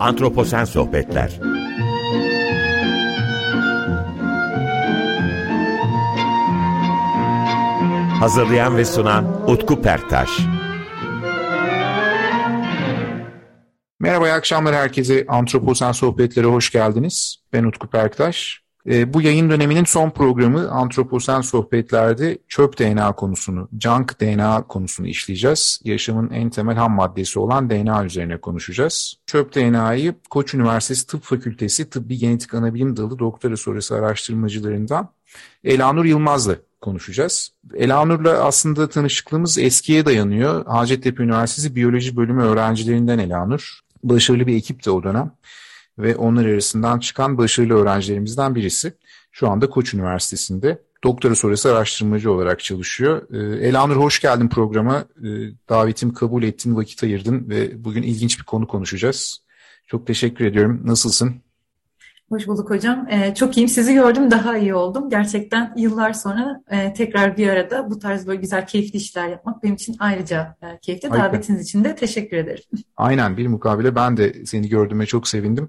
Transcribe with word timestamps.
Antroposen 0.00 0.64
Sohbetler 0.64 1.40
Hazırlayan 8.20 8.76
ve 8.76 8.84
sunan 8.84 9.50
Utku 9.50 9.82
Perktaş 9.82 10.30
Merhaba, 14.00 14.28
iyi 14.28 14.32
akşamlar 14.32 14.74
herkese. 14.74 15.24
Antroposen 15.28 15.92
Sohbetlere 15.92 16.46
hoş 16.46 16.70
geldiniz. 16.70 17.36
Ben 17.52 17.64
Utku 17.64 17.90
Perktaş. 17.90 18.59
E, 18.88 19.14
bu 19.14 19.22
yayın 19.22 19.50
döneminin 19.50 19.84
son 19.84 20.10
programı 20.10 20.70
Antroposen 20.70 21.40
Sohbetler'de 21.40 22.38
çöp 22.48 22.78
DNA 22.78 23.12
konusunu, 23.12 23.68
junk 23.80 24.20
DNA 24.20 24.62
konusunu 24.62 25.06
işleyeceğiz. 25.06 25.80
Yaşamın 25.84 26.30
en 26.30 26.50
temel 26.50 26.76
ham 26.76 26.92
maddesi 26.92 27.38
olan 27.38 27.70
DNA 27.70 28.04
üzerine 28.04 28.36
konuşacağız. 28.36 29.14
Çöp 29.26 29.54
DNA'yı 29.54 30.14
Koç 30.30 30.54
Üniversitesi 30.54 31.06
Tıp 31.06 31.22
Fakültesi 31.22 31.90
Tıbbi 31.90 32.18
Genetik 32.18 32.54
Anabilim 32.54 32.96
Dalı 32.96 33.18
doktora 33.18 33.56
sonrası 33.56 33.94
araştırmacılarından 33.94 35.08
Elanur 35.64 36.04
Yılmaz'la 36.04 36.56
konuşacağız. 36.80 37.52
Elanur'la 37.74 38.44
aslında 38.44 38.88
tanışıklığımız 38.88 39.58
eskiye 39.58 40.06
dayanıyor. 40.06 40.66
Hacettepe 40.66 41.22
Üniversitesi 41.22 41.76
Biyoloji 41.76 42.16
Bölümü 42.16 42.42
öğrencilerinden 42.42 43.18
Elanur. 43.18 43.80
Başarılı 44.04 44.46
bir 44.46 44.56
ekipti 44.56 44.90
o 44.90 45.02
dönem 45.02 45.32
ve 45.98 46.16
onlar 46.16 46.46
arasından 46.46 46.98
çıkan 46.98 47.38
başarılı 47.38 47.74
öğrencilerimizden 47.74 48.54
birisi. 48.54 48.92
Şu 49.32 49.48
anda 49.48 49.70
Koç 49.70 49.94
Üniversitesi'nde 49.94 50.82
doktora 51.04 51.34
sonrası 51.34 51.76
araştırmacı 51.76 52.32
olarak 52.32 52.60
çalışıyor. 52.60 53.22
Ee, 53.32 53.66
Elanur 53.68 53.96
hoş 53.96 54.20
geldin 54.20 54.48
programa. 54.48 55.04
Ee, 55.18 55.28
davetimi 55.68 56.14
kabul 56.14 56.42
ettin, 56.42 56.76
vakit 56.76 57.02
ayırdın 57.02 57.48
ve 57.48 57.84
bugün 57.84 58.02
ilginç 58.02 58.38
bir 58.38 58.44
konu 58.44 58.66
konuşacağız. 58.66 59.44
Çok 59.86 60.06
teşekkür 60.06 60.44
ediyorum. 60.44 60.80
Nasılsın? 60.84 61.42
Hoş 62.30 62.46
bulduk 62.46 62.70
hocam. 62.70 63.06
Ee, 63.10 63.34
çok 63.34 63.56
iyiyim. 63.56 63.68
Sizi 63.68 63.94
gördüm, 63.94 64.30
daha 64.30 64.58
iyi 64.58 64.74
oldum. 64.74 65.10
Gerçekten 65.10 65.72
yıllar 65.76 66.12
sonra 66.12 66.62
e, 66.70 66.94
tekrar 66.94 67.36
bir 67.36 67.48
arada 67.48 67.90
bu 67.90 67.98
tarz 67.98 68.26
böyle 68.26 68.40
güzel, 68.40 68.66
keyifli 68.66 68.96
işler 68.96 69.28
yapmak 69.28 69.62
benim 69.62 69.74
için 69.74 69.96
ayrıca 69.98 70.56
e, 70.62 70.78
keyifli. 70.78 71.08
Harika. 71.08 71.24
Davetiniz 71.24 71.62
için 71.62 71.84
de 71.84 71.96
teşekkür 71.96 72.36
ederim. 72.36 72.62
Aynen 72.96 73.36
bir 73.36 73.46
mukabele. 73.46 73.94
Ben 73.94 74.16
de 74.16 74.46
seni 74.46 74.68
gördüğüme 74.68 75.06
çok 75.06 75.28
sevindim. 75.28 75.68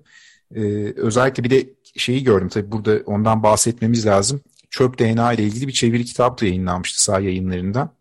Ee, 0.55 0.93
özellikle 0.95 1.43
bir 1.43 1.49
de 1.49 1.69
şeyi 1.95 2.23
gördüm. 2.23 2.49
Tabii 2.49 2.71
burada 2.71 2.99
ondan 3.05 3.43
bahsetmemiz 3.43 4.05
lazım. 4.05 4.41
Çöp 4.69 4.99
DNA 4.99 5.33
ile 5.33 5.43
ilgili 5.43 5.67
bir 5.67 5.73
çeviri 5.73 6.05
kitap 6.05 6.41
da 6.41 6.45
yayınlanmıştı 6.45 7.03
sağ 7.03 7.19
yayınlarından. 7.19 7.93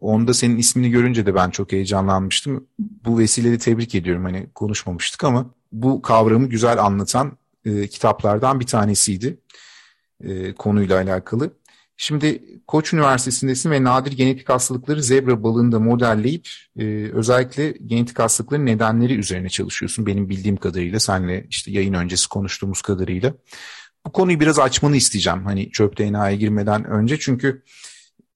Onda 0.00 0.34
senin 0.34 0.56
ismini 0.56 0.90
görünce 0.90 1.26
de 1.26 1.34
ben 1.34 1.50
çok 1.50 1.72
heyecanlanmıştım. 1.72 2.66
Bu 2.78 3.18
vesileyle 3.18 3.58
tebrik 3.58 3.94
ediyorum. 3.94 4.24
Hani 4.24 4.46
konuşmamıştık 4.54 5.24
ama 5.24 5.46
bu 5.72 6.02
kavramı 6.02 6.46
güzel 6.46 6.84
anlatan 6.84 7.38
e, 7.64 7.86
kitaplardan 7.86 8.60
bir 8.60 8.66
tanesiydi 8.66 9.38
e, 10.24 10.52
konuyla 10.52 10.96
alakalı. 10.96 11.50
Şimdi 11.96 12.44
Koç 12.66 12.92
Üniversitesi'ndesin 12.92 13.70
ve 13.70 13.84
nadir 13.84 14.12
genetik 14.12 14.48
hastalıkları 14.48 15.02
zebra 15.02 15.42
balığında 15.42 15.80
modelleyip 15.80 16.48
e, 16.78 16.84
özellikle 17.12 17.70
genetik 17.70 18.18
hastalıkların 18.18 18.66
nedenleri 18.66 19.14
üzerine 19.14 19.48
çalışıyorsun. 19.48 20.06
Benim 20.06 20.28
bildiğim 20.28 20.56
kadarıyla 20.56 21.00
senle 21.00 21.46
işte 21.50 21.70
yayın 21.70 21.94
öncesi 21.94 22.28
konuştuğumuz 22.28 22.82
kadarıyla. 22.82 23.34
Bu 24.06 24.12
konuyu 24.12 24.40
biraz 24.40 24.58
açmanı 24.58 24.96
isteyeceğim 24.96 25.44
hani 25.44 25.70
çöp 25.70 25.98
DNA'ya 25.98 26.36
girmeden 26.36 26.84
önce 26.84 27.18
çünkü 27.18 27.62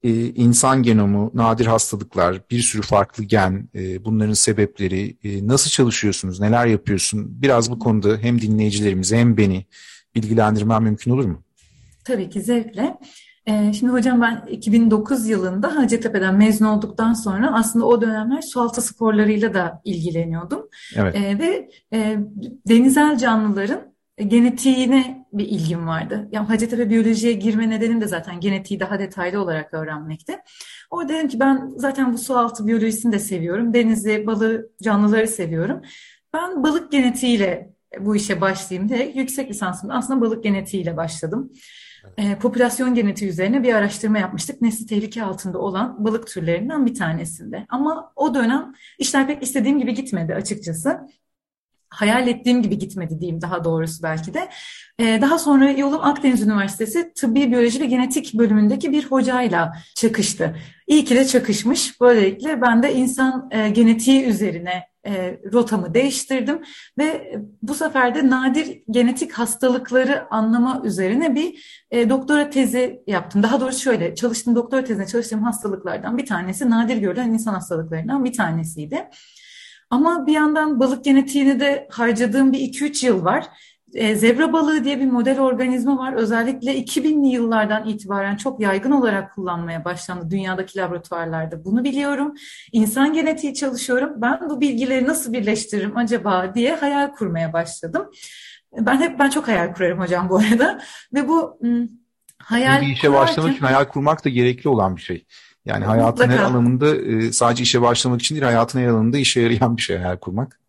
e, 0.03 0.11
insan 0.27 0.83
genomu, 0.83 1.31
nadir 1.35 1.67
hastalıklar, 1.67 2.41
bir 2.51 2.61
sürü 2.61 2.83
farklı 2.83 3.25
gen, 3.25 3.69
e, 3.75 4.05
bunların 4.05 4.33
sebepleri, 4.33 5.17
e, 5.25 5.47
nasıl 5.47 5.71
çalışıyorsunuz, 5.71 6.41
neler 6.41 6.67
yapıyorsun? 6.67 7.43
Biraz 7.43 7.71
bu 7.71 7.79
konuda 7.79 8.17
hem 8.17 8.41
dinleyicilerimizi 8.41 9.17
hem 9.17 9.37
beni 9.37 9.67
bilgilendirmen 10.15 10.83
mümkün 10.83 11.11
olur 11.11 11.25
mu? 11.25 11.43
Tabii 12.05 12.31
ki 12.31 12.41
zevkle. 12.41 12.99
E, 13.47 13.73
şimdi 13.73 13.93
hocam 13.93 14.21
ben 14.21 14.47
2009 14.51 15.29
yılında 15.29 15.77
Hacettepe'den 15.77 16.35
mezun 16.35 16.67
olduktan 16.67 17.13
sonra 17.13 17.55
aslında 17.55 17.87
o 17.87 18.01
dönemler 18.01 18.43
sualtı 18.43 18.83
sporlarıyla 18.83 19.55
da 19.55 19.81
ilgileniyordum. 19.85 20.69
Evet. 20.97 21.17
E, 21.17 21.39
ve 21.39 21.71
e, 21.93 22.19
denizel 22.69 23.19
canlıların 23.19 23.81
genetiğine 24.27 25.18
bir 25.33 25.47
ilgim 25.47 25.87
vardı. 25.87 26.29
Yani 26.33 26.47
Hacettepe 26.47 26.91
biyolojiye 26.91 27.33
girme 27.33 27.71
nedenim 27.71 28.01
de 28.01 28.09
zaten 28.09 28.41
genetiği 28.41 28.81
daha 28.81 28.99
detaylı 28.99 29.41
olarak 29.41 29.75
öğrenmekte. 29.75 30.43
O 30.91 31.09
dedim 31.09 31.29
ki 31.29 31.41
ben 31.41 31.69
zaten 31.77 32.13
bu 32.13 32.19
sualtı 32.19 32.67
biyolojisini 32.67 33.13
de 33.13 33.19
seviyorum. 33.19 33.75
Denizi, 33.75 34.27
balığı, 34.27 34.71
canlıları 34.83 35.29
seviyorum. 35.29 35.83
Ben 36.35 36.63
balık 36.63 36.93
genetiğiyle 36.93 37.73
bu 38.01 38.17
işe 38.17 38.41
başlayayım 38.41 38.89
diye 38.89 39.13
yüksek 39.15 39.51
lisansımda 39.51 39.95
aslında 39.95 40.21
balık 40.21 40.45
genetiğiyle 40.45 40.97
başladım. 40.97 41.53
E, 42.17 42.35
popülasyon 42.39 42.95
genetiği 42.95 43.31
üzerine 43.31 43.63
bir 43.63 43.75
araştırma 43.75 44.19
yapmıştık. 44.19 44.63
Nesli 44.63 44.87
tehlike 44.87 45.23
altında 45.23 45.59
olan 45.59 46.05
balık 46.05 46.27
türlerinden 46.27 46.87
bir 46.87 46.95
tanesinde. 46.95 47.67
Ama 47.69 48.13
o 48.17 48.35
dönem 48.35 48.73
işler 48.99 49.27
pek 49.27 49.43
istediğim 49.43 49.79
gibi 49.79 49.95
gitmedi 49.95 50.35
açıkçası 50.35 51.01
hayal 51.91 52.29
ettiğim 52.29 52.63
gibi 52.63 52.79
gitmedi 52.79 53.21
diyeyim 53.21 53.41
daha 53.41 53.65
doğrusu 53.65 54.03
belki 54.03 54.35
de. 54.35 54.49
Ee, 54.99 55.19
daha 55.21 55.39
sonra 55.39 55.71
yolum 55.71 56.05
Akdeniz 56.05 56.43
Üniversitesi 56.43 57.13
Tıbbi 57.15 57.51
Biyoloji 57.51 57.81
ve 57.81 57.87
Genetik 57.87 58.35
bölümündeki 58.35 58.93
bir 58.93 59.07
hocayla 59.07 59.73
çakıştı. 59.95 60.57
İyi 60.87 61.05
ki 61.05 61.15
de 61.15 61.27
çakışmış. 61.27 62.01
Böylelikle 62.01 62.61
ben 62.61 62.83
de 62.83 62.95
insan 62.95 63.49
e, 63.51 63.69
genetiği 63.69 64.25
üzerine 64.25 64.85
e, 65.07 65.41
rotamı 65.53 65.95
değiştirdim 65.95 66.63
ve 66.99 67.39
bu 67.63 67.75
sefer 67.75 68.15
de 68.15 68.31
nadir 68.31 68.83
genetik 68.91 69.33
hastalıkları 69.33 70.27
anlama 70.31 70.83
üzerine 70.85 71.35
bir 71.35 71.85
e, 71.91 72.11
doktora 72.11 72.51
tezi 72.51 73.03
yaptım. 73.07 73.43
Daha 73.43 73.61
doğrusu 73.61 73.81
şöyle 73.81 74.15
çalıştığım 74.15 74.57
doktora 74.57 74.85
tezine 74.85 75.07
çalıştığım 75.07 75.43
hastalıklardan 75.43 76.19
bir 76.19 76.27
tanesi 76.27 76.71
nadir 76.71 76.97
görülen 76.97 77.33
insan 77.33 77.55
hastalıklarından 77.55 78.25
bir 78.25 78.33
tanesiydi. 78.33 79.09
Ama 79.91 80.27
bir 80.27 80.33
yandan 80.33 80.81
balık 80.81 81.05
genetiğini 81.05 81.61
de 81.61 81.89
harcadığım 81.91 82.53
bir 82.53 82.59
2-3 82.59 83.07
yıl 83.07 83.25
var. 83.25 83.47
E, 83.95 84.15
zebra 84.15 84.53
balığı 84.53 84.85
diye 84.85 85.01
bir 85.01 85.07
model 85.07 85.41
organizma 85.41 85.99
var. 85.99 86.13
Özellikle 86.13 86.79
2000'li 86.79 87.29
yıllardan 87.29 87.89
itibaren 87.89 88.37
çok 88.37 88.61
yaygın 88.61 88.91
olarak 88.91 89.35
kullanmaya 89.35 89.85
başlandı 89.85 90.31
dünyadaki 90.31 90.79
laboratuvarlarda. 90.79 91.65
Bunu 91.65 91.85
biliyorum. 91.85 92.35
İnsan 92.73 93.13
genetiği 93.13 93.55
çalışıyorum. 93.55 94.13
Ben 94.17 94.51
bu 94.51 94.61
bilgileri 94.61 95.07
nasıl 95.07 95.33
birleştiririm 95.33 95.97
acaba 95.97 96.55
diye 96.55 96.75
hayal 96.75 97.13
kurmaya 97.15 97.53
başladım. 97.53 98.11
Ben 98.73 99.01
hep 99.01 99.19
ben 99.19 99.31
çok 99.31 99.49
hayal 99.49 99.75
kurarım 99.75 100.01
hocam 100.01 100.29
bu 100.29 100.39
arada. 100.39 100.81
Ve 101.15 101.29
bu 101.29 101.61
hayal 102.39 102.81
Bir 102.81 102.87
işe 102.87 103.07
kurarken... 103.07 103.29
başlamak 103.29 103.53
için 103.53 103.65
hayal 103.65 103.85
kurmak 103.85 104.25
da 104.25 104.29
gerekli 104.29 104.69
olan 104.69 104.97
bir 104.97 105.03
şey. 105.03 105.25
Yani 105.69 105.85
hayatın 105.85 106.27
Mutlaka. 106.27 106.33
her 106.33 106.51
alanında 106.51 106.97
e, 106.97 107.33
sadece 107.33 107.63
işe 107.63 107.83
başlamak 107.83 108.21
için 108.21 108.35
değil, 108.35 108.45
hayatın 108.45 108.81
her 108.81 108.89
alanında 108.89 109.19
işe 109.19 109.41
yarayan 109.41 109.77
bir 109.77 109.83
şey 109.83 109.97
hayal 109.97 110.17
kurmak. 110.17 110.61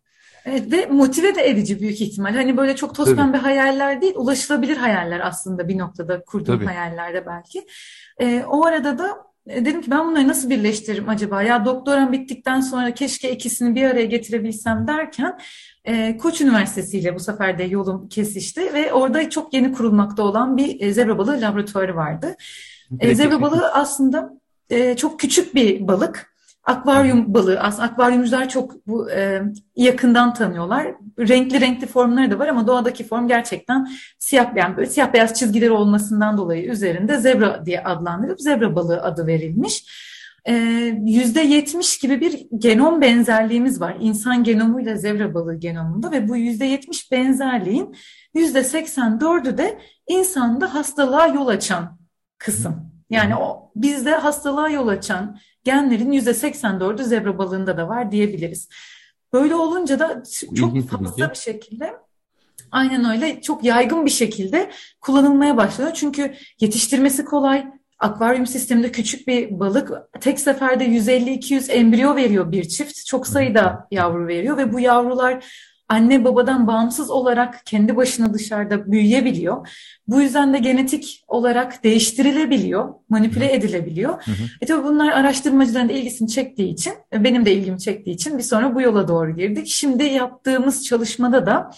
Evet 0.46 0.72
ve 0.72 0.86
motive 0.86 1.34
de 1.34 1.48
edici 1.48 1.80
büyük 1.80 2.00
ihtimal. 2.00 2.34
Hani 2.34 2.56
böyle 2.56 2.76
çok 2.76 2.94
toz 2.94 3.16
pembe 3.16 3.36
hayaller 3.36 4.02
değil, 4.02 4.14
ulaşılabilir 4.16 4.76
hayaller 4.76 5.20
aslında 5.20 5.68
bir 5.68 5.78
noktada 5.78 6.24
kurduğum 6.24 6.56
Tabii. 6.56 6.66
hayallerde 6.66 7.26
belki. 7.26 7.66
Ee, 8.20 8.44
o 8.48 8.64
arada 8.64 8.98
da 8.98 9.16
e, 9.46 9.64
dedim 9.64 9.82
ki 9.82 9.90
ben 9.90 10.06
bunları 10.06 10.28
nasıl 10.28 10.50
birleştiririm 10.50 11.08
acaba? 11.08 11.42
Ya 11.42 11.64
doktoram 11.64 12.12
bittikten 12.12 12.60
sonra 12.60 12.94
keşke 12.94 13.32
ikisini 13.32 13.74
bir 13.74 13.84
araya 13.84 14.06
getirebilsem 14.06 14.86
derken 14.86 15.38
e, 15.84 16.16
Koç 16.16 16.40
Üniversitesi 16.40 16.98
ile 16.98 17.14
bu 17.14 17.20
sefer 17.20 17.58
de 17.58 17.64
yolum 17.64 18.08
kesişti 18.08 18.74
ve 18.74 18.92
orada 18.92 19.30
çok 19.30 19.54
yeni 19.54 19.72
kurulmakta 19.72 20.22
olan 20.22 20.56
bir 20.56 20.80
e, 20.80 20.92
zebra 20.92 21.18
balığı 21.18 21.40
laboratuvarı 21.40 21.96
vardı. 21.96 22.36
E, 23.00 23.14
zebra 23.14 23.40
balığı 23.40 23.72
aslında 23.72 24.39
e, 24.70 24.96
çok 24.96 25.20
küçük 25.20 25.54
bir 25.54 25.88
balık. 25.88 26.30
Akvaryum 26.64 27.34
balığı. 27.34 27.60
Aslında 27.60 27.88
akvaryumcular 27.88 28.48
çok 28.48 28.86
bu 28.86 29.10
e, 29.10 29.42
yakından 29.76 30.34
tanıyorlar. 30.34 30.94
Renkli 31.18 31.60
renkli 31.60 31.86
formları 31.86 32.30
da 32.30 32.38
var 32.38 32.48
ama 32.48 32.66
doğadaki 32.66 33.04
form 33.04 33.28
gerçekten 33.28 33.88
siyah 34.18 34.56
yani 34.56 34.76
böyle 34.76 34.90
siyah 34.90 35.12
beyaz 35.12 35.34
çizgileri 35.34 35.70
olmasından 35.70 36.38
dolayı 36.38 36.70
üzerinde 36.70 37.18
zebra 37.18 37.66
diye 37.66 37.84
adlandırılıp 37.84 38.40
zebra 38.40 38.76
balığı 38.76 39.02
adı 39.02 39.26
verilmiş. 39.26 39.84
E, 40.44 40.54
yüzde 41.06 41.40
yetmiş 41.40 41.98
gibi 41.98 42.20
bir 42.20 42.46
genom 42.58 43.00
benzerliğimiz 43.00 43.80
var. 43.80 43.96
İnsan 44.00 44.44
genomuyla 44.44 44.96
zebra 44.96 45.34
balığı 45.34 45.54
genomunda 45.54 46.10
ve 46.10 46.28
bu 46.28 46.36
yüzde 46.36 46.64
yetmiş 46.64 47.12
benzerliğin 47.12 47.96
yüzde 48.34 48.64
seksen 48.64 49.20
dördü 49.20 49.58
de 49.58 49.78
insanda 50.08 50.74
hastalığa 50.74 51.26
yol 51.26 51.46
açan 51.46 51.98
kısım. 52.38 52.89
Yani 53.10 53.36
o 53.36 53.70
bizde 53.76 54.10
hastalığa 54.10 54.68
yol 54.68 54.88
açan 54.88 55.38
genlerin 55.64 56.12
yüzde 56.12 56.30
84'ü 56.30 57.04
zebra 57.04 57.38
balığında 57.38 57.76
da 57.76 57.88
var 57.88 58.12
diyebiliriz. 58.12 58.68
Böyle 59.32 59.54
olunca 59.54 59.98
da 59.98 60.22
çok 60.56 60.88
fazla 60.88 61.30
bir 61.30 61.38
şekilde 61.38 61.94
aynen 62.70 63.04
öyle 63.04 63.40
çok 63.40 63.64
yaygın 63.64 64.06
bir 64.06 64.10
şekilde 64.10 64.70
kullanılmaya 65.00 65.56
başladı. 65.56 65.92
Çünkü 65.94 66.34
yetiştirmesi 66.60 67.24
kolay. 67.24 67.66
Akvaryum 67.98 68.46
sisteminde 68.46 68.92
küçük 68.92 69.28
bir 69.28 69.60
balık 69.60 69.92
tek 70.20 70.40
seferde 70.40 70.86
150-200 70.86 71.72
embriyo 71.72 72.16
veriyor 72.16 72.52
bir 72.52 72.68
çift. 72.68 73.06
Çok 73.06 73.26
sayıda 73.26 73.88
yavru 73.90 74.26
veriyor 74.26 74.56
ve 74.56 74.72
bu 74.72 74.80
yavrular 74.80 75.44
anne 75.90 76.24
babadan 76.24 76.66
bağımsız 76.66 77.10
olarak 77.10 77.66
kendi 77.66 77.96
başına 77.96 78.34
dışarıda 78.34 78.92
büyüyebiliyor. 78.92 79.68
Bu 80.08 80.22
yüzden 80.22 80.54
de 80.54 80.58
genetik 80.58 81.24
olarak 81.28 81.84
değiştirilebiliyor, 81.84 82.94
manipüle 83.08 83.54
edilebiliyor. 83.54 84.12
Hı 84.24 84.30
hı. 84.30 84.44
E 84.60 84.66
tabii 84.66 84.84
bunlar 84.84 85.12
araştırmacıların 85.12 85.88
da 85.88 85.92
ilgisini 85.92 86.28
çektiği 86.28 86.72
için, 86.72 86.92
benim 87.12 87.44
de 87.44 87.52
ilgimi 87.52 87.78
çektiği 87.78 88.10
için 88.10 88.38
bir 88.38 88.42
sonra 88.42 88.74
bu 88.74 88.80
yola 88.80 89.08
doğru 89.08 89.36
girdik. 89.36 89.66
Şimdi 89.66 90.04
yaptığımız 90.04 90.84
çalışmada 90.84 91.46
da 91.46 91.70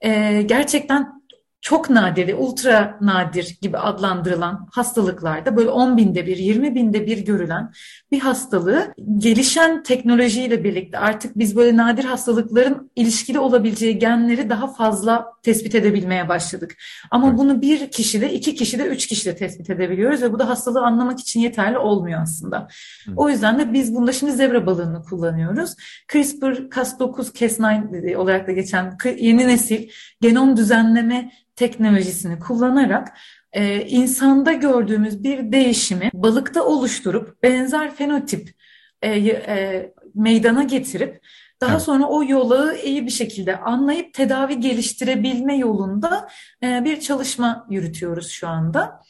e, 0.00 0.42
gerçekten 0.42 1.21
çok 1.62 1.90
nadir, 1.90 2.34
ultra 2.38 2.98
nadir 3.00 3.58
gibi 3.62 3.78
adlandırılan 3.78 4.68
hastalıklarda 4.72 5.56
böyle 5.56 5.70
10 5.70 5.96
binde 5.96 6.26
bir, 6.26 6.36
20 6.36 6.74
binde 6.74 7.06
bir 7.06 7.18
görülen 7.18 7.72
bir 8.12 8.20
hastalığı 8.20 8.94
gelişen 9.18 9.82
teknolojiyle 9.82 10.64
birlikte 10.64 10.98
artık 10.98 11.38
biz 11.38 11.56
böyle 11.56 11.76
nadir 11.76 12.04
hastalıkların 12.04 12.90
ilişkili 12.96 13.38
olabileceği 13.38 13.98
genleri 13.98 14.50
daha 14.50 14.66
fazla 14.72 15.32
tespit 15.42 15.74
edebilmeye 15.74 16.28
başladık. 16.28 16.76
Ama 17.10 17.28
evet. 17.28 17.38
bunu 17.38 17.62
bir 17.62 17.90
kişide, 17.90 18.32
iki 18.32 18.54
kişide, 18.54 18.86
üç 18.86 19.06
kişide 19.06 19.36
tespit 19.36 19.70
edebiliyoruz 19.70 20.22
ve 20.22 20.32
bu 20.32 20.38
da 20.38 20.48
hastalığı 20.48 20.80
anlamak 20.80 21.20
için 21.20 21.40
yeterli 21.40 21.78
olmuyor 21.78 22.22
aslında. 22.22 22.68
Hı. 23.06 23.12
O 23.16 23.28
yüzden 23.28 23.58
de 23.58 23.72
biz 23.72 23.94
bunda 23.94 24.12
şimdi 24.12 24.32
zebra 24.32 24.66
balığını 24.66 25.02
kullanıyoruz. 25.02 25.74
CRISPR-Cas9, 26.12 27.32
Cas9 27.32 28.16
olarak 28.16 28.48
da 28.48 28.52
geçen 28.52 28.98
yeni 29.18 29.48
nesil 29.48 29.88
genom 30.20 30.56
düzenleme 30.56 31.32
teknolojisini 31.62 32.38
kullanarak 32.38 33.18
e, 33.52 33.86
insanda 33.86 34.52
gördüğümüz 34.52 35.24
bir 35.24 35.52
değişimi 35.52 36.10
balıkta 36.14 36.64
oluşturup 36.64 37.42
benzer 37.42 37.94
fenotip 37.94 38.54
e, 39.02 39.08
e, 39.08 39.92
meydana 40.14 40.62
getirip 40.62 41.26
daha 41.60 41.72
evet. 41.72 41.82
sonra 41.82 42.04
o 42.04 42.24
yolu 42.24 42.72
iyi 42.84 43.06
bir 43.06 43.10
şekilde 43.10 43.60
anlayıp 43.60 44.14
tedavi 44.14 44.60
geliştirebilme 44.60 45.56
yolunda 45.56 46.28
e, 46.62 46.84
bir 46.84 47.00
çalışma 47.00 47.66
yürütüyoruz 47.70 48.30
şu 48.30 48.48
anda. 48.48 49.00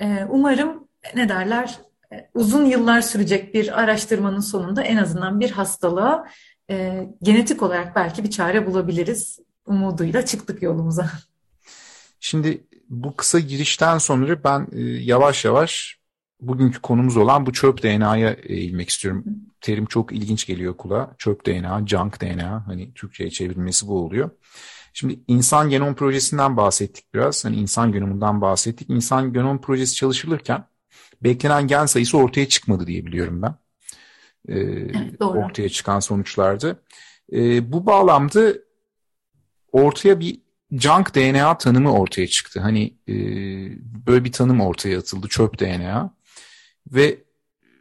E, 0.00 0.24
umarım 0.30 0.88
ne 1.14 1.28
derler 1.28 1.78
e, 2.12 2.30
uzun 2.34 2.64
yıllar 2.64 3.00
sürecek 3.00 3.54
bir 3.54 3.82
araştırmanın 3.82 4.40
sonunda 4.40 4.82
en 4.82 4.96
azından 4.96 5.40
bir 5.40 5.50
hastalığa 5.50 6.26
e, 6.70 7.06
genetik 7.22 7.62
olarak 7.62 7.96
belki 7.96 8.24
bir 8.24 8.30
çare 8.30 8.66
bulabiliriz 8.66 9.38
umuduyla 9.66 10.24
çıktık 10.24 10.62
yolumuza. 10.62 11.10
Şimdi 12.20 12.66
bu 12.88 13.16
kısa 13.16 13.38
girişten 13.38 13.98
sonra 13.98 14.44
ben 14.44 14.68
e, 14.72 14.80
yavaş 14.82 15.44
yavaş 15.44 15.98
bugünkü 16.40 16.80
konumuz 16.80 17.16
olan 17.16 17.46
bu 17.46 17.52
çöp 17.52 17.82
DNA'ya 17.82 18.30
eğilmek 18.30 18.88
istiyorum. 18.88 19.24
Terim 19.60 19.86
çok 19.86 20.12
ilginç 20.12 20.46
geliyor 20.46 20.76
kulağa. 20.76 21.14
Çöp 21.18 21.46
DNA, 21.46 21.86
junk 21.86 22.20
DNA 22.20 22.66
hani 22.66 22.94
Türkçe'ye 22.94 23.30
çevrilmesi 23.30 23.86
bu 23.86 23.98
oluyor. 23.98 24.30
Şimdi 24.92 25.20
insan 25.28 25.70
genom 25.70 25.94
projesinden 25.94 26.56
bahsettik 26.56 27.14
biraz. 27.14 27.44
Hani 27.44 27.56
insan 27.56 27.92
genomundan 27.92 28.40
bahsettik. 28.40 28.90
İnsan 28.90 29.32
genom 29.32 29.60
projesi 29.60 29.94
çalışılırken 29.94 30.64
beklenen 31.22 31.66
gen 31.66 31.86
sayısı 31.86 32.18
ortaya 32.18 32.48
çıkmadı 32.48 32.86
diye 32.86 33.06
biliyorum 33.06 33.42
ben. 33.42 33.54
Ee, 34.48 34.58
evet, 34.58 35.20
doğru. 35.20 35.38
Ortaya 35.38 35.68
çıkan 35.68 36.00
sonuçlarda. 36.00 36.76
Ee, 37.32 37.72
bu 37.72 37.86
bağlamda 37.86 38.54
ortaya 39.72 40.20
bir 40.20 40.45
junk 40.72 41.14
DNA 41.14 41.58
tanımı 41.58 41.92
ortaya 41.92 42.26
çıktı. 42.26 42.60
Hani 42.60 42.94
e, 43.08 43.14
böyle 44.06 44.24
bir 44.24 44.32
tanım 44.32 44.60
ortaya 44.60 44.98
atıldı 44.98 45.28
çöp 45.28 45.58
DNA 45.58 46.14
ve 46.92 47.18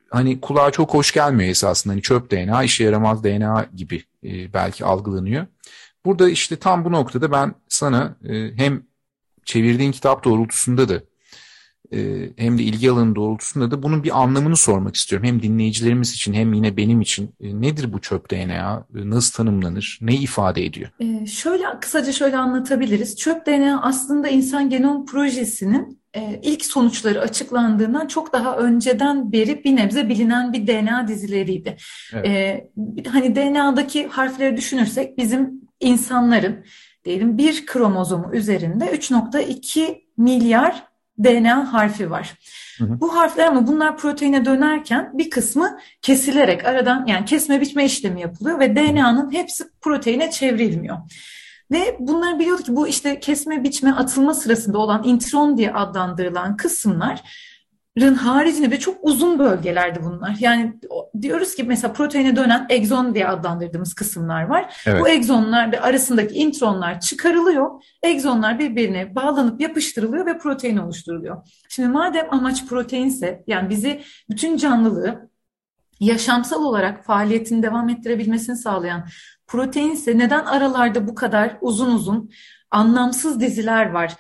hani 0.10 0.42
kulağa 0.42 0.72
çok 0.72 0.94
hoş 0.94 1.12
gelmiyor 1.14 1.50
esasında. 1.50 1.94
Hani 1.94 2.02
çöp 2.02 2.32
DNA, 2.32 2.64
işe 2.64 2.84
yaramaz 2.84 3.24
DNA 3.24 3.66
gibi 3.76 4.04
e, 4.24 4.54
belki 4.54 4.86
algılanıyor. 4.86 5.46
Burada 6.06 6.30
işte 6.30 6.56
tam 6.56 6.86
bu 6.86 6.92
noktada 6.92 7.32
ben 7.32 7.56
sana 7.70 8.16
e, 8.30 8.52
hem 8.56 8.84
çevirdiğin 9.46 9.92
kitap 9.92 10.24
doğrultusunda 10.24 10.90
da 10.90 11.02
hem 12.38 12.58
de 12.58 12.64
ilgi 12.64 12.92
alanı 12.92 13.16
doğrultusunda 13.16 13.72
da 13.72 13.84
bunun 13.84 14.04
bir 14.04 14.22
anlamını 14.22 14.56
sormak 14.56 14.96
istiyorum. 14.96 15.28
Hem 15.28 15.42
dinleyicilerimiz 15.42 16.14
için 16.14 16.34
hem 16.34 16.54
yine 16.54 16.78
benim 16.78 17.02
için. 17.02 17.30
E, 17.42 17.62
nedir 17.62 17.94
bu 17.94 18.02
çöp 18.02 18.32
DNA? 18.32 18.86
E, 18.96 19.10
nasıl 19.10 19.34
tanımlanır? 19.34 20.00
Ne 20.02 20.16
ifade 20.16 20.66
ediyor? 20.66 20.90
Ee, 21.00 21.26
şöyle 21.26 21.64
kısaca 21.82 22.12
şöyle 22.12 22.38
anlatabiliriz. 22.38 23.16
Çöp 23.16 23.46
DNA 23.46 23.82
aslında 23.82 24.28
insan 24.28 24.70
genom 24.70 25.06
projesinin 25.06 26.06
ilk 26.42 26.66
sonuçları 26.66 27.22
açıklandığından 27.22 28.08
çok 28.08 28.34
daha 28.34 28.58
önceden 28.58 29.32
beri 29.32 29.64
bir 29.64 29.76
nebze 29.76 30.10
bilinen 30.10 30.54
bir 30.54 30.68
DNA 30.68 31.08
dizileriydi. 31.08 31.78
Evet. 32.14 32.28
Ee, 32.28 32.70
hani 33.10 33.36
DNA'daki 33.36 34.08
harfleri 34.08 34.58
düşünürsek 34.58 35.18
bizim 35.18 35.62
insanların 35.80 36.66
diyelim 37.06 37.38
bir 37.38 37.66
kromozomu 37.66 38.36
üzerinde 38.36 38.86
3.2 38.86 40.02
milyar 40.18 40.95
DNA 41.24 41.74
harfi 41.74 42.12
var. 42.12 42.34
Hı 42.78 42.86
hı. 42.86 43.02
Bu 43.02 43.16
harfler 43.16 43.48
ama 43.48 43.68
bunlar 43.68 43.98
proteine 43.98 44.46
dönerken 44.46 45.12
bir 45.14 45.30
kısmı 45.30 45.80
kesilerek 46.02 46.66
aradan 46.66 47.06
yani 47.06 47.26
kesme 47.26 47.62
biçme 47.62 47.86
işlemi 47.86 48.22
yapılıyor 48.22 48.60
ve 48.60 48.76
DNA'nın 48.76 49.34
hepsi 49.34 49.64
proteine 49.82 50.32
çevrilmiyor. 50.32 50.98
Ve 51.72 51.98
bunları 52.00 52.40
biliyorduk 52.40 52.66
ki 52.66 52.76
bu 52.76 52.88
işte 52.88 53.20
kesme 53.20 53.64
biçme 53.64 53.92
atılma 53.92 54.34
sırasında 54.34 54.78
olan 54.78 55.04
intron 55.04 55.58
diye 55.58 55.74
adlandırılan 55.74 56.58
kısımlar 56.58 57.22
haricinde 58.16 58.72
ve 58.72 58.80
çok 58.80 58.98
uzun 59.02 59.40
bölgelerdi 59.40 60.00
bunlar. 60.04 60.38
Yani 60.40 60.74
diyoruz 61.22 61.56
ki 61.56 61.64
mesela 61.64 61.94
proteine 61.94 62.36
dönen 62.36 62.66
egzon 62.70 63.16
diye 63.16 63.28
adlandırdığımız 63.28 63.94
kısımlar 63.94 64.44
var. 64.44 64.82
Evet. 64.86 65.02
Bu 65.02 65.10
egzonlar 65.10 65.72
ve 65.72 65.82
arasındaki 65.82 66.36
intronlar 66.36 67.00
çıkarılıyor. 67.00 67.84
Egzonlar 68.04 68.60
birbirine 68.60 69.16
bağlanıp 69.16 69.62
yapıştırılıyor 69.62 70.26
ve 70.26 70.38
protein 70.38 70.78
oluşturuluyor. 70.78 71.48
Şimdi 71.70 71.90
madem 71.90 72.34
amaç 72.34 72.66
proteinse 72.66 73.44
yani 73.48 73.70
bizi 73.70 74.02
bütün 74.30 74.58
canlılığı 74.58 75.30
yaşamsal 76.00 76.64
olarak 76.64 77.06
faaliyetini 77.06 77.64
devam 77.64 77.90
ettirebilmesini 77.90 78.58
sağlayan 78.58 79.08
proteinse 79.48 80.18
neden 80.18 80.46
aralarda 80.46 81.08
bu 81.08 81.16
kadar 81.16 81.58
uzun 81.62 81.96
uzun 81.96 82.32
anlamsız 82.72 83.40
diziler 83.40 83.90
var? 83.90 84.14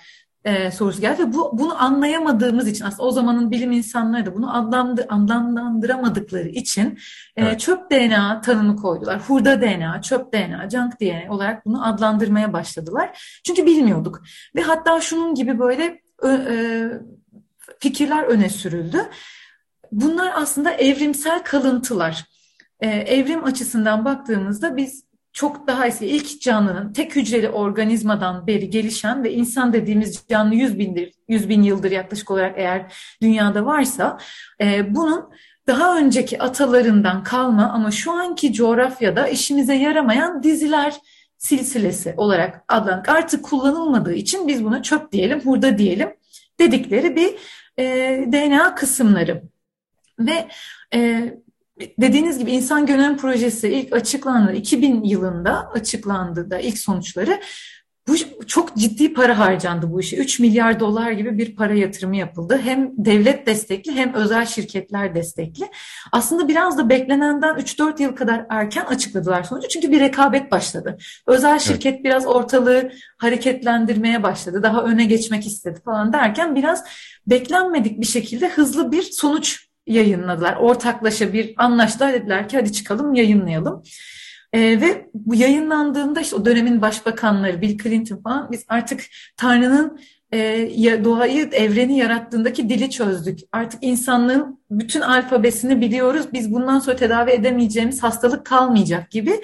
E, 0.45 0.71
sorusu 0.71 1.01
geldi 1.01 1.24
ve 1.24 1.33
bu, 1.33 1.57
bunu 1.57 1.83
anlayamadığımız 1.83 2.68
için 2.68 2.86
aslında 2.86 3.03
o 3.03 3.12
zamanın 3.12 3.51
bilim 3.51 3.71
insanları 3.71 4.25
da 4.25 4.36
bunu 4.36 4.56
anlamdı, 4.56 5.06
anlamlandıramadıkları 5.09 6.47
için 6.47 7.00
e, 7.36 7.44
evet. 7.44 7.59
çöp 7.59 7.92
DNA 7.92 8.42
tanımı 8.42 8.75
koydular. 8.75 9.21
Hurda 9.27 9.62
DNA, 9.62 10.01
çöp 10.01 10.33
DNA, 10.33 10.69
junk 10.69 11.02
DNA 11.02 11.33
olarak 11.33 11.66
bunu 11.66 11.87
adlandırmaya 11.87 12.54
başladılar. 12.54 13.40
Çünkü 13.45 13.66
bilmiyorduk 13.66 14.23
ve 14.56 14.61
hatta 14.61 15.02
şunun 15.02 15.35
gibi 15.35 15.59
böyle 15.59 16.02
e, 16.25 16.90
fikirler 17.80 18.23
öne 18.23 18.49
sürüldü. 18.49 18.97
Bunlar 19.92 20.33
aslında 20.35 20.71
evrimsel 20.71 21.44
kalıntılar. 21.44 22.25
Ee, 22.80 22.87
evrim 22.87 23.44
açısından 23.44 24.06
baktığımızda 24.06 24.78
biz 24.78 25.06
çok 25.35 25.68
daha 25.68 25.87
ise 25.87 26.07
ilk 26.07 26.42
canlının 26.42 26.94
tek 26.94 27.15
hücreli 27.15 27.49
organizmadan 27.49 28.47
beri 28.47 28.69
gelişen 28.69 29.23
ve 29.23 29.33
insan 29.33 29.73
dediğimiz 29.73 30.23
canlı 30.30 30.56
100 30.56 30.80
bindir, 30.80 31.13
100 31.27 31.49
bin 31.49 31.63
yıldır 31.63 31.92
yaklaşık 31.92 32.31
olarak 32.31 32.54
eğer 32.57 32.94
dünyada 33.21 33.65
varsa 33.65 34.18
e, 34.61 34.95
bunun 34.95 35.30
daha 35.68 35.97
önceki 35.97 36.42
atalarından 36.42 37.23
kalma 37.23 37.69
ama 37.69 37.92
şu 37.92 38.11
anki 38.11 38.54
coğrafyada 38.54 39.27
işimize 39.27 39.75
yaramayan 39.75 40.44
diziler 40.44 40.94
silsilesi 41.37 42.13
olarak 42.18 42.63
adlanır. 42.68 43.07
Artık 43.07 43.45
kullanılmadığı 43.45 44.13
için 44.13 44.47
biz 44.47 44.63
buna 44.63 44.83
çöp 44.83 45.11
diyelim, 45.11 45.39
hurda 45.39 45.77
diyelim 45.77 46.09
dedikleri 46.59 47.15
bir 47.15 47.35
e, 47.77 47.85
DNA 48.31 48.75
kısımları. 48.75 49.44
Ve 50.19 50.47
e, 50.94 51.33
dediğiniz 51.80 52.40
gibi 52.40 52.52
insan 52.52 52.86
genom 52.86 53.18
projesi 53.18 53.70
ilk 53.70 53.94
açıklandı 53.94 54.54
2000 54.54 55.04
yılında 55.04 55.70
açıklandı 55.70 56.50
da 56.52 56.60
ilk 56.60 56.78
sonuçları 56.78 57.40
bu 58.08 58.16
çok 58.48 58.78
ciddi 58.78 59.14
para 59.14 59.40
harcandı 59.40 59.92
bu 59.92 60.00
işe. 60.00 60.18
3 60.18 60.40
milyar 60.40 60.80
dolar 60.80 61.12
gibi 61.12 61.38
bir 61.38 61.56
para 61.56 61.74
yatırımı 61.74 62.16
yapıldı. 62.16 62.60
Hem 62.64 62.92
devlet 62.98 63.48
destekli 63.48 63.92
hem 63.92 64.14
özel 64.14 64.46
şirketler 64.46 65.16
destekli. 65.16 65.70
Aslında 66.12 66.48
biraz 66.48 66.78
da 66.78 66.90
beklenenden 66.90 67.56
3-4 67.56 68.02
yıl 68.02 68.16
kadar 68.16 68.46
erken 68.50 68.86
açıkladılar 68.86 69.44
sonucu. 69.44 69.68
Çünkü 69.68 69.92
bir 69.92 70.00
rekabet 70.00 70.52
başladı. 70.52 70.98
Özel 71.28 71.60
şirket 71.60 71.94
evet. 71.94 72.06
biraz 72.06 72.26
ortalığı 72.26 72.92
hareketlendirmeye 73.18 74.24
başladı. 74.24 74.64
Daha 74.64 74.84
öne 74.84 75.06
geçmek 75.06 75.48
istedi 75.48 75.82
falan 75.86 76.14
derken 76.14 76.56
biraz 76.56 76.84
beklenmedik 77.28 78.02
bir 78.02 78.06
şekilde 78.06 78.50
hızlı 78.50 78.92
bir 78.92 79.02
sonuç 79.02 79.65
yayınladılar. 79.87 80.56
Ortaklaşa 80.56 81.33
bir 81.33 81.54
anlaştılar 81.57 82.13
dediler 82.13 82.49
ki 82.49 82.57
hadi 82.57 82.73
çıkalım 82.73 83.13
yayınlayalım. 83.13 83.83
E, 84.54 84.81
ve 84.81 85.09
bu 85.13 85.35
yayınlandığında 85.35 86.21
işte 86.21 86.35
o 86.35 86.45
dönemin 86.45 86.81
başbakanları 86.81 87.61
Bill 87.61 87.77
Clinton 87.77 88.18
falan 88.18 88.51
biz 88.51 88.65
artık 88.69 89.01
Tanrı'nın 89.37 89.99
e, 90.33 90.39
doğayı, 91.04 91.49
evreni 91.51 91.97
yarattığındaki 91.97 92.69
dili 92.69 92.89
çözdük. 92.89 93.39
Artık 93.51 93.83
insanlığın 93.83 94.59
bütün 94.71 95.01
alfabesini 95.01 95.81
biliyoruz. 95.81 96.25
Biz 96.33 96.54
bundan 96.54 96.80
sonra 96.80 96.95
tedavi 96.95 97.31
edemeyeceğimiz 97.31 98.04
hastalık 98.04 98.45
kalmayacak 98.45 99.11
gibi 99.11 99.42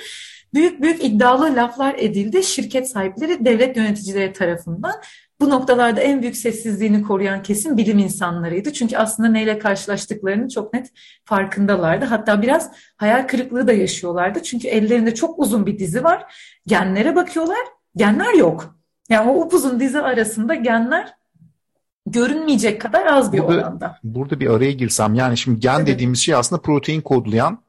büyük 0.54 0.82
büyük 0.82 1.04
iddialı 1.04 1.56
laflar 1.56 1.96
edildi 1.98 2.44
şirket 2.44 2.90
sahipleri, 2.90 3.46
devlet 3.46 3.78
yöneticileri 3.78 4.34
tarafından. 4.34 4.94
Bu 5.42 5.50
noktalarda 5.50 6.02
en 6.02 6.22
büyük 6.22 6.38
sessizliğini 6.38 7.02
koruyan 7.02 7.44
kesim 7.44 7.78
bilim 7.78 8.00
insanlarıydı. 8.00 8.74
Çünkü 8.74 8.98
aslında 8.98 9.30
neyle 9.30 9.60
karşılaştıklarını 9.60 10.50
çok 10.50 10.74
net 10.74 10.92
farkındalardı. 11.26 12.06
Hatta 12.06 12.42
biraz 12.42 12.72
hayal 12.98 13.28
kırıklığı 13.28 13.68
da 13.68 13.74
yaşıyorlardı. 13.74 14.44
Çünkü 14.44 14.68
ellerinde 14.68 15.16
çok 15.16 15.40
uzun 15.40 15.66
bir 15.66 15.80
dizi 15.80 16.04
var. 16.04 16.34
Genlere 16.68 17.16
bakıyorlar, 17.16 17.58
genler 17.96 18.34
yok. 18.34 18.76
Yani 19.10 19.30
o 19.30 19.42
upuzun 19.42 19.80
dizi 19.80 20.02
arasında 20.02 20.56
genler 20.56 21.14
görünmeyecek 22.06 22.82
kadar 22.82 23.06
az 23.06 23.34
bir 23.34 23.40
burada, 23.40 23.54
oranda. 23.54 24.00
Burada 24.04 24.40
bir 24.40 24.50
araya 24.50 24.72
girsem 24.72 25.16
yani 25.16 25.38
şimdi 25.38 25.60
gen 25.60 25.78
evet. 25.78 25.88
dediğimiz 25.88 26.20
şey 26.20 26.36
aslında 26.36 26.62
protein 26.62 27.02
kodlayan 27.02 27.64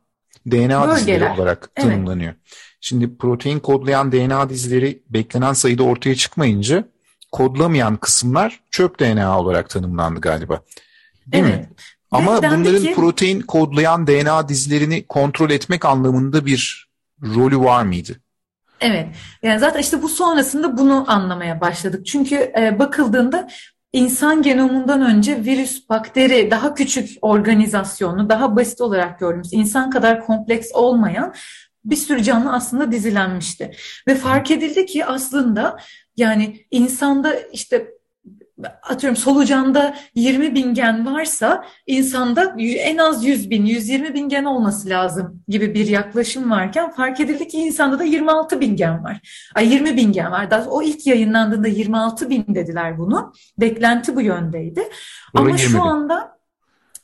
DNA 0.47 0.83
Bölgeler. 0.83 0.97
dizileri 0.97 1.31
olarak 1.31 1.75
tanımlanıyor. 1.75 2.33
Evet. 2.33 2.43
Şimdi 2.81 3.17
protein 3.17 3.59
kodlayan 3.59 4.13
DNA 4.13 4.49
dizileri 4.49 5.03
beklenen 5.11 5.53
sayıda 5.53 5.83
ortaya 5.83 6.15
çıkmayınca 6.15 6.92
kodlamayan 7.33 7.97
kısımlar 7.97 8.61
çöp 8.71 8.99
DNA 8.99 9.41
olarak 9.41 9.71
tanımlandı 9.71 10.21
galiba. 10.21 10.63
Değil 11.27 11.45
evet. 11.45 11.61
mi? 11.61 11.69
Ama 12.11 12.37
bunların 12.37 12.83
ki... 12.83 12.95
protein 12.95 13.41
kodlayan 13.41 14.07
DNA 14.07 14.49
dizilerini 14.49 15.07
kontrol 15.07 15.51
etmek 15.51 15.85
anlamında 15.85 16.47
bir 16.47 16.89
rolü 17.23 17.59
var 17.59 17.83
mıydı? 17.83 18.21
Evet. 18.81 19.09
Yani 19.43 19.61
zaten 19.61 19.81
işte 19.81 20.03
bu 20.03 20.09
sonrasında 20.09 20.79
bunu 20.79 21.05
anlamaya 21.09 21.61
başladık. 21.61 22.07
Çünkü 22.07 22.53
e, 22.59 22.79
bakıldığında 22.79 23.49
insan 23.93 24.43
genomundan 24.43 25.03
önce 25.03 25.45
virüs, 25.45 25.89
bakteri, 25.89 26.51
daha 26.51 26.75
küçük 26.75 27.11
organizasyonu, 27.23 28.29
daha 28.29 28.57
basit 28.57 28.81
olarak 28.81 29.19
gördüğümüz, 29.19 29.53
insan 29.53 29.91
kadar 29.91 30.27
kompleks 30.27 30.69
olmayan 30.75 31.35
bir 31.85 31.97
sürü 31.97 32.23
canlı 32.23 32.53
aslında 32.53 32.93
dizilenmişti. 32.93 33.71
Ve 34.09 34.15
fark 34.15 34.51
edildi 34.51 34.87
ki 34.87 35.05
aslında 35.05 35.77
yani 36.17 36.67
insanda 36.71 37.35
işte 37.53 37.89
atıyorum 38.83 39.17
solucanda 39.17 39.97
20 40.15 40.55
bin 40.55 40.75
gen 40.75 41.07
varsa 41.07 41.65
insanda 41.87 42.57
en 42.59 42.97
az 42.99 43.25
100 43.25 43.51
bin, 43.51 43.67
120 43.67 44.15
bin 44.15 44.29
gen 44.29 44.45
olması 44.45 44.89
lazım 44.89 45.43
gibi 45.49 45.75
bir 45.75 45.87
yaklaşım 45.87 46.51
varken 46.51 46.91
fark 46.91 47.21
edildi 47.21 47.49
ki 47.49 47.59
insanda 47.59 47.99
da 47.99 48.05
26 48.05 48.61
bin 48.61 48.77
gen 48.77 49.05
var. 49.05 49.21
Ay 49.55 49.73
20 49.73 49.97
bin 49.97 50.13
gen 50.13 50.31
var. 50.31 50.51
Daha 50.51 50.71
o 50.71 50.83
ilk 50.83 51.07
yayınlandığında 51.07 51.69
26 51.69 52.31
bin 52.31 52.45
dediler 52.49 52.99
bunu. 52.99 53.33
Beklenti 53.59 54.17
bu 54.17 54.21
yöndeydi. 54.21 54.89
Ama 55.35 55.47
20 55.47 55.61
şu 55.61 55.83
anda 55.83 56.42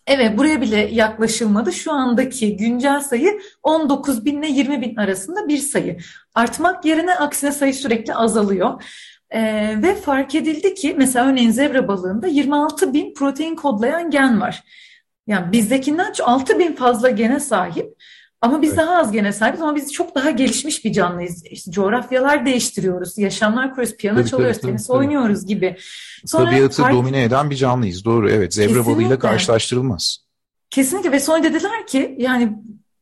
Evet 0.08 0.38
buraya 0.38 0.60
bile 0.60 0.76
yaklaşılmadı. 0.76 1.72
Şu 1.72 1.92
andaki 1.92 2.56
güncel 2.56 3.00
sayı 3.00 3.40
19 3.62 4.24
bin 4.24 4.42
ile 4.42 4.52
20 4.52 4.80
bin 4.80 4.96
arasında 4.96 5.48
bir 5.48 5.58
sayı. 5.58 5.98
Artmak 6.34 6.84
yerine 6.84 7.14
aksine 7.14 7.52
sayı 7.52 7.74
sürekli 7.74 8.14
azalıyor. 8.14 8.84
Ee, 9.30 9.74
ve 9.82 9.94
fark 9.94 10.34
edildi 10.34 10.74
ki 10.74 10.94
mesela 10.98 11.26
örneğin 11.26 11.50
zebra 11.50 11.88
balığında 11.88 12.26
26 12.26 12.94
bin 12.94 13.14
protein 13.14 13.56
kodlayan 13.56 14.10
gen 14.10 14.40
var. 14.40 14.62
Yani 15.26 15.52
bizdekinden 15.52 16.12
6 16.24 16.58
bin 16.58 16.72
fazla 16.72 17.10
gene 17.10 17.40
sahip. 17.40 18.02
Ama 18.42 18.62
biz 18.62 18.68
evet. 18.68 18.78
daha 18.78 18.96
az 18.96 19.12
gene 19.12 19.32
sahibiz 19.32 19.60
ama 19.60 19.76
biz 19.76 19.92
çok 19.92 20.14
daha 20.14 20.30
gelişmiş 20.30 20.84
bir 20.84 20.92
canlıyız. 20.92 21.44
İşte 21.46 21.70
coğrafyalar 21.70 22.46
değiştiriyoruz, 22.46 23.18
yaşamlar 23.18 23.70
kuruyoruz, 23.70 23.96
piyano 23.96 24.18
tabii, 24.18 24.28
çalıyoruz, 24.28 24.58
tabii, 24.58 24.70
tenis 24.70 24.86
tabii. 24.86 24.98
oynuyoruz 24.98 25.46
gibi. 25.46 25.76
Sonra 26.26 26.50
Tabiatı 26.50 26.82
fark... 26.82 26.94
domine 26.94 27.22
eden 27.22 27.50
bir 27.50 27.56
canlıyız. 27.56 28.04
Doğru 28.04 28.30
evet. 28.30 28.54
Zebra 28.54 28.68
Kesinlikle. 28.68 28.92
balığıyla 28.92 29.18
karşılaştırılmaz. 29.18 30.18
Kesinlikle 30.70 31.12
ve 31.12 31.20
sonra 31.20 31.42
dediler 31.42 31.86
ki 31.86 32.16
yani 32.18 32.52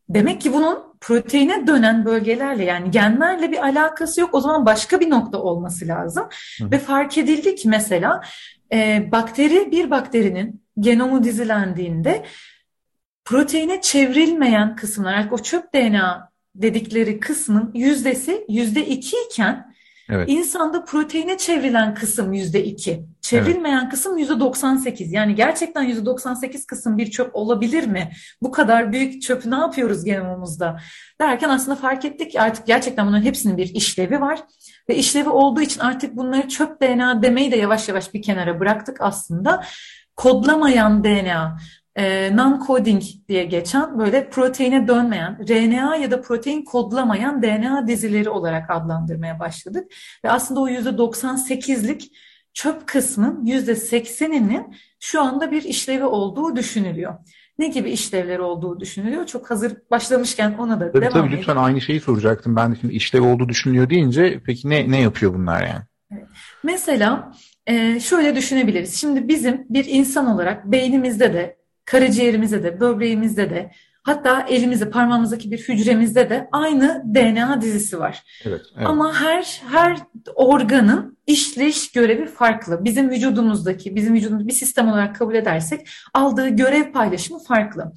demek 0.09 0.41
ki 0.41 0.53
bunun 0.53 0.79
proteine 1.01 1.67
dönen 1.67 2.05
bölgelerle 2.05 2.65
yani 2.65 2.91
genlerle 2.91 3.53
bir 3.53 3.59
alakası 3.59 4.21
yok. 4.21 4.35
O 4.35 4.41
zaman 4.41 4.67
başka 4.67 5.01
bir 5.01 5.11
nokta 5.11 5.39
olması 5.39 5.89
lazım. 5.89 6.29
Hı. 6.61 6.71
Ve 6.71 6.79
fark 6.79 7.19
edildi 7.19 7.55
ki 7.55 7.69
mesela 7.69 8.21
e, 8.73 9.09
bakteri 9.13 9.71
bir 9.71 9.91
bakterinin 9.91 10.63
genomu 10.81 11.25
dizilendiğinde 11.25 12.25
proteine 13.27 13.81
çevrilmeyen 13.81 14.77
kısımlar, 14.77 15.29
o 15.31 15.39
çöp 15.39 15.75
DNA 15.75 16.31
dedikleri 16.55 17.21
kısmın 17.21 17.71
yüzdesi 17.75 18.45
yüzde 18.49 18.87
iki 18.87 19.17
iken 19.27 19.75
evet. 20.11 20.29
insanda 20.29 20.85
proteine 20.85 21.39
çevrilen 21.39 21.95
kısım 21.95 22.33
yüzde 22.33 22.65
iki, 22.65 23.07
çevrilmeyen 23.21 23.81
evet. 23.81 23.91
kısım 23.91 24.19
yüzde 24.19 24.41
98. 24.41 25.13
Yani 25.13 25.35
gerçekten 25.35 25.83
yüzde 25.83 26.07
98 26.07 26.67
kısım 26.67 26.99
bir 26.99 27.11
çöp 27.11 27.37
olabilir 27.37 27.87
mi? 27.87 28.11
Bu 28.43 28.51
kadar 28.51 28.93
büyük 28.93 29.23
çöpü 29.23 29.51
ne 29.51 29.57
yapıyoruz 29.57 30.05
genomumuzda? 30.05 30.81
Derken 31.21 31.49
aslında 31.49 31.77
fark 31.77 32.05
ettik 32.05 32.33
ki 32.33 32.41
artık 32.41 32.67
gerçekten 32.67 33.07
bunların 33.07 33.25
hepsinin 33.25 33.57
bir 33.57 33.75
işlevi 33.75 34.21
var. 34.21 34.41
Ve 34.89 34.97
işlevi 34.97 35.29
olduğu 35.29 35.61
için 35.61 35.81
artık 35.81 36.17
bunları 36.17 36.49
çöp 36.49 36.83
DNA 36.83 37.23
demeyi 37.23 37.53
de 37.53 37.57
yavaş 37.57 37.89
yavaş 37.89 38.15
bir 38.15 38.23
kenara 38.23 38.61
bıraktık 38.61 38.97
aslında. 39.01 39.65
Kodlamayan 40.17 41.05
DNA, 41.05 41.59
non-coding 42.03 43.03
diye 43.29 43.45
geçen 43.45 43.99
böyle 43.99 44.31
proteine 44.31 44.89
dönmeyen, 44.89 45.39
RNA 45.49 45.97
ya 45.97 46.11
da 46.11 46.23
protein 46.23 46.65
kodlamayan 46.65 47.43
DNA 47.43 47.87
dizileri 47.87 48.31
olarak 48.31 48.71
adlandırmaya 48.71 49.41
başladık. 49.41 49.93
Ve 50.25 50.31
aslında 50.31 50.61
o 50.61 50.69
%98'lik 50.69 52.13
çöp 52.55 52.87
kısmın 52.87 53.45
%80'inin 53.45 54.77
şu 55.01 55.23
anda 55.23 55.51
bir 55.51 55.63
işlevi 55.63 56.05
olduğu 56.05 56.57
düşünülüyor. 56.57 57.15
Ne 57.59 57.69
gibi 57.69 57.91
işlevleri 57.91 58.41
olduğu 58.41 58.81
düşünülüyor? 58.81 59.27
Çok 59.27 59.51
hazır 59.51 59.77
başlamışken 59.91 60.55
ona 60.59 60.81
da 60.81 60.93
tabii, 60.93 61.05
devam 61.05 61.13
tabii, 61.13 61.37
Lütfen 61.37 61.57
aynı 61.57 61.81
şeyi 61.81 62.01
soracaktım. 62.01 62.57
Ben 62.57 62.73
de 62.73 62.77
şimdi 62.81 62.95
işlev 62.95 63.23
olduğu 63.23 63.49
düşünülüyor 63.49 63.91
deyince 63.91 64.41
peki 64.47 64.71
ne, 64.71 64.91
ne 64.91 65.01
yapıyor 65.01 65.35
bunlar 65.35 65.63
yani? 65.63 65.83
Evet. 66.13 66.25
Mesela 66.63 67.33
e, 67.67 68.01
şöyle 68.01 68.37
düşünebiliriz. 68.37 69.01
Şimdi 69.01 69.29
bizim 69.29 69.67
bir 69.71 69.85
insan 69.85 70.27
olarak 70.27 70.65
beynimizde 70.65 71.35
de 71.35 71.57
karaciğerimizde 71.87 72.63
de, 72.63 72.81
böbreğimizde 72.81 73.51
de, 73.51 73.71
hatta 74.03 74.47
elimizde, 74.49 74.91
parmağımızdaki 74.91 75.51
bir 75.51 75.59
hücremizde 75.59 76.31
de 76.31 76.49
aynı 76.53 77.03
DNA 77.15 77.61
dizisi 77.63 77.99
var. 77.99 78.23
Evet, 78.45 78.61
evet. 78.77 78.87
Ama 78.87 79.15
her 79.15 79.63
her 79.71 79.99
organın 80.35 81.19
işleyiş 81.27 81.93
görevi 81.93 82.27
farklı. 82.27 82.85
Bizim 82.85 83.11
vücudumuzdaki, 83.11 83.97
bizim 83.97 84.15
vücudumuz 84.15 84.49
bir 84.49 84.53
sistem 84.53 84.89
olarak 84.89 85.17
kabul 85.17 85.35
edersek 85.35 85.89
aldığı 86.15 86.49
görev 86.49 86.93
paylaşımı 86.93 87.39
farklı. 87.39 87.93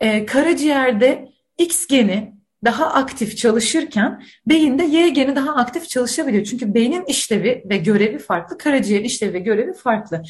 Ee, 0.00 0.26
karaciğerde 0.26 1.28
X 1.58 1.86
geni 1.86 2.36
daha 2.64 2.86
aktif 2.86 3.36
çalışırken 3.36 4.22
beyinde 4.46 4.84
Y 4.84 5.08
geni 5.08 5.36
daha 5.36 5.54
aktif 5.54 5.88
çalışabiliyor. 5.88 6.44
Çünkü 6.44 6.74
beynin 6.74 7.04
işlevi 7.04 7.64
ve 7.70 7.76
görevi 7.76 8.18
farklı, 8.18 8.58
karaciğer 8.58 9.00
işlevi 9.00 9.32
ve 9.34 9.38
görevi 9.38 9.72
farklı. 9.72 10.22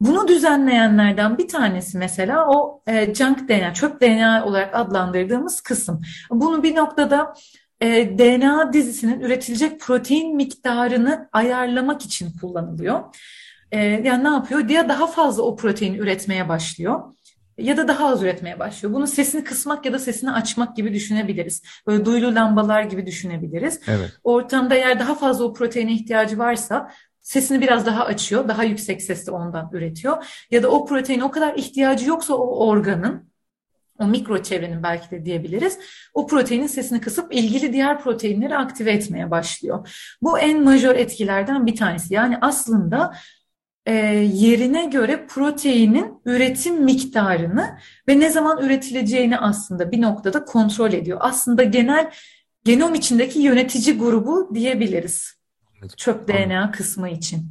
Bunu 0.00 0.28
düzenleyenlerden 0.28 1.38
bir 1.38 1.48
tanesi 1.48 1.98
mesela 1.98 2.48
o 2.48 2.82
e, 2.86 3.14
junk 3.14 3.48
DNA, 3.48 3.74
çöp 3.74 4.00
DNA 4.00 4.44
olarak 4.46 4.74
adlandırdığımız 4.74 5.60
kısım. 5.60 6.02
Bunu 6.30 6.62
bir 6.62 6.76
noktada 6.76 7.34
e, 7.80 8.18
DNA 8.18 8.72
dizisinin 8.72 9.20
üretilecek 9.20 9.80
protein 9.80 10.36
miktarını 10.36 11.28
ayarlamak 11.32 12.02
için 12.02 12.32
kullanılıyor. 12.40 13.00
E, 13.72 13.78
yani 13.78 14.24
ne 14.24 14.28
yapıyor? 14.28 14.68
Ya 14.68 14.88
daha 14.88 15.06
fazla 15.06 15.42
o 15.42 15.56
proteini 15.56 15.98
üretmeye 15.98 16.48
başlıyor 16.48 17.00
ya 17.58 17.76
da 17.76 17.88
daha 17.88 18.06
az 18.06 18.22
üretmeye 18.22 18.58
başlıyor. 18.58 18.94
Bunu 18.94 19.06
sesini 19.06 19.44
kısmak 19.44 19.86
ya 19.86 19.92
da 19.92 19.98
sesini 19.98 20.32
açmak 20.32 20.76
gibi 20.76 20.94
düşünebiliriz. 20.94 21.62
Böyle 21.86 22.04
duyulu 22.04 22.34
lambalar 22.34 22.82
gibi 22.82 23.06
düşünebiliriz. 23.06 23.80
Evet. 23.86 24.12
Ortamda 24.24 24.74
eğer 24.74 25.00
daha 25.00 25.14
fazla 25.14 25.44
o 25.44 25.52
proteine 25.52 25.92
ihtiyacı 25.92 26.38
varsa 26.38 26.90
sesini 27.24 27.60
biraz 27.60 27.86
daha 27.86 28.04
açıyor, 28.04 28.48
daha 28.48 28.64
yüksek 28.64 29.02
sesle 29.02 29.32
ondan 29.32 29.70
üretiyor. 29.72 30.24
Ya 30.50 30.62
da 30.62 30.68
o 30.68 30.86
protein 30.86 31.20
o 31.20 31.30
kadar 31.30 31.54
ihtiyacı 31.54 32.08
yoksa 32.08 32.34
o 32.34 32.66
organın, 32.68 33.30
o 33.98 34.06
mikro 34.06 34.42
çevrenin 34.42 34.82
belki 34.82 35.10
de 35.10 35.24
diyebiliriz, 35.24 35.78
o 36.14 36.26
proteinin 36.26 36.66
sesini 36.66 37.00
kısıp 37.00 37.34
ilgili 37.34 37.72
diğer 37.72 38.00
proteinleri 38.00 38.56
aktive 38.56 38.92
etmeye 38.92 39.30
başlıyor. 39.30 40.04
Bu 40.22 40.38
en 40.38 40.64
majör 40.64 40.96
etkilerden 40.96 41.66
bir 41.66 41.76
tanesi. 41.76 42.14
Yani 42.14 42.38
aslında 42.40 43.14
e, 43.86 43.92
yerine 44.32 44.84
göre 44.86 45.26
proteinin 45.26 46.20
üretim 46.24 46.84
miktarını 46.84 47.78
ve 48.08 48.20
ne 48.20 48.30
zaman 48.30 48.62
üretileceğini 48.62 49.38
aslında 49.38 49.92
bir 49.92 50.02
noktada 50.02 50.44
kontrol 50.44 50.92
ediyor. 50.92 51.18
Aslında 51.20 51.62
genel 51.62 52.10
genom 52.64 52.94
içindeki 52.94 53.40
yönetici 53.40 53.98
grubu 53.98 54.50
diyebiliriz. 54.54 55.43
Çöp 55.96 56.28
DNA 56.28 56.70
kısmı 56.70 57.08
için. 57.10 57.46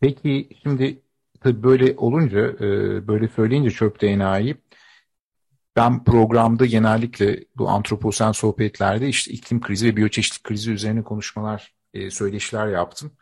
Peki 0.00 0.48
şimdi 0.62 1.02
tabii 1.40 1.62
böyle 1.62 1.94
olunca, 1.96 2.40
e, 2.40 2.68
böyle 3.08 3.28
söyleyince 3.28 3.70
çöp 3.70 4.00
DNA'yı 4.02 4.56
ben 5.76 6.04
programda 6.04 6.66
genellikle 6.66 7.44
bu 7.56 7.68
antroposen 7.68 8.32
sohbetlerde 8.32 9.08
işte 9.08 9.32
iklim 9.32 9.60
krizi 9.60 9.86
ve 9.86 9.96
biyoçeşitlik 9.96 10.44
krizi 10.44 10.72
üzerine 10.72 11.02
konuşmalar, 11.02 11.74
e, 11.94 12.10
söyleşiler 12.10 12.68
yaptım. 12.68 13.12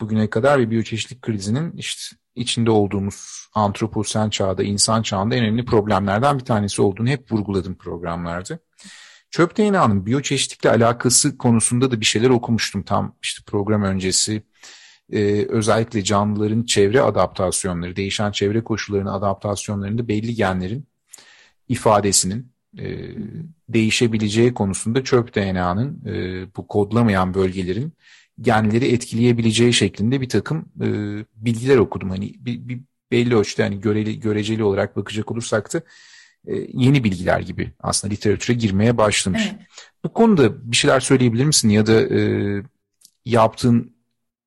Bugüne 0.00 0.30
kadar 0.30 0.58
ve 0.58 0.70
biyoçeşitlik 0.70 1.22
krizinin 1.22 1.72
işte 1.76 2.16
içinde 2.34 2.70
olduğumuz 2.70 3.48
antroposen 3.54 4.30
çağda, 4.30 4.62
insan 4.62 5.02
çağında 5.02 5.34
en 5.34 5.42
önemli 5.42 5.64
problemlerden 5.64 6.38
bir 6.38 6.44
tanesi 6.44 6.82
olduğunu 6.82 7.08
hep 7.08 7.32
vurguladım 7.32 7.74
programlarda. 7.74 8.58
Çöp 9.36 9.56
DNA'nın 9.56 10.06
biyoçeşitlikle 10.06 10.70
alakası 10.70 11.38
konusunda 11.38 11.90
da 11.90 12.00
bir 12.00 12.04
şeyler 12.06 12.30
okumuştum 12.30 12.82
tam 12.82 13.16
işte 13.22 13.42
program 13.46 13.82
öncesi. 13.82 14.42
Ee, 15.12 15.46
özellikle 15.48 16.04
canlıların 16.04 16.62
çevre 16.62 17.00
adaptasyonları, 17.00 17.96
değişen 17.96 18.30
çevre 18.30 18.64
koşullarının 18.64 19.10
adaptasyonlarında 19.10 20.08
belli 20.08 20.34
genlerin 20.34 20.86
ifadesinin 21.68 22.52
e, 22.78 22.84
değişebileceği 23.68 24.54
konusunda 24.54 25.04
çöp 25.04 25.34
DNA'nın 25.34 26.02
e, 26.06 26.46
bu 26.56 26.66
kodlamayan 26.66 27.34
bölgelerin 27.34 27.92
genleri 28.40 28.92
etkileyebileceği 28.92 29.72
şeklinde 29.72 30.20
bir 30.20 30.28
takım 30.28 30.64
e, 30.80 30.88
bilgiler 31.36 31.76
okudum. 31.76 32.10
Hani 32.10 32.34
bir, 32.38 32.68
bir 32.68 32.80
belli 33.12 33.36
ölçüde 33.36 33.62
hani 33.62 33.80
göreli, 33.80 34.20
göreceli 34.20 34.64
olarak 34.64 34.96
bakacak 34.96 35.32
olursak 35.32 35.74
da 35.74 35.82
yeni 36.72 37.04
bilgiler 37.04 37.40
gibi 37.40 37.72
aslında 37.80 38.14
literatüre 38.14 38.56
girmeye 38.56 38.98
başlamış. 38.98 39.42
Evet. 39.50 39.66
Bu 40.04 40.12
konuda 40.12 40.70
bir 40.70 40.76
şeyler 40.76 41.00
söyleyebilir 41.00 41.44
misin 41.44 41.68
ya 41.68 41.86
da 41.86 42.14
e, 42.14 42.62
yaptığın 43.24 43.96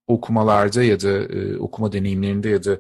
okumalarda 0.08 0.84
ya 0.84 1.02
da 1.02 1.10
e, 1.10 1.58
okuma 1.58 1.92
deneyimlerinde 1.92 2.50
ya 2.50 2.64
da 2.64 2.80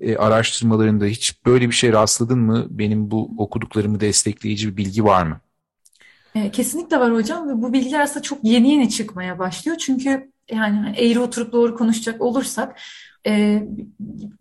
e, 0.00 0.16
araştırmalarında 0.16 1.04
hiç 1.04 1.46
böyle 1.46 1.66
bir 1.68 1.74
şey 1.74 1.92
rastladın 1.92 2.38
mı? 2.38 2.66
Benim 2.70 3.10
bu 3.10 3.30
okuduklarımı 3.38 4.00
destekleyici 4.00 4.68
bir 4.68 4.76
bilgi 4.76 5.04
var 5.04 5.26
mı? 5.26 5.40
E, 6.34 6.50
kesinlikle 6.50 7.00
var 7.00 7.14
hocam 7.14 7.48
ve 7.48 7.62
bu 7.62 7.72
bilgiler 7.72 8.00
aslında 8.00 8.22
çok 8.22 8.38
yeni 8.42 8.70
yeni 8.70 8.90
çıkmaya 8.90 9.38
başlıyor. 9.38 9.76
Çünkü 9.76 10.32
yani 10.50 10.94
eğri 10.96 11.18
oturup 11.20 11.52
doğru 11.52 11.76
konuşacak 11.76 12.20
olursak 12.20 12.80
e, 13.26 13.62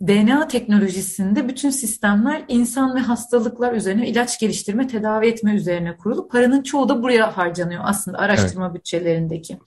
DNA 0.02 0.48
teknolojisinde 0.48 1.48
bütün 1.48 1.70
sistemler 1.70 2.46
insan 2.48 2.96
ve 2.96 3.00
hastalıklar 3.00 3.74
üzerine 3.74 4.08
ilaç 4.08 4.40
geliştirme, 4.40 4.88
tedavi 4.88 5.28
etme 5.28 5.56
üzerine 5.56 5.98
kurulu. 5.98 6.28
Paranın 6.28 6.64
çoğu 6.64 6.90
da 6.90 7.04
buraya 7.04 7.38
harcanıyor 7.38 7.82
aslında 7.86 8.18
araştırma 8.18 8.66
evet. 8.66 8.76
bütçelerindeki. 8.76 9.60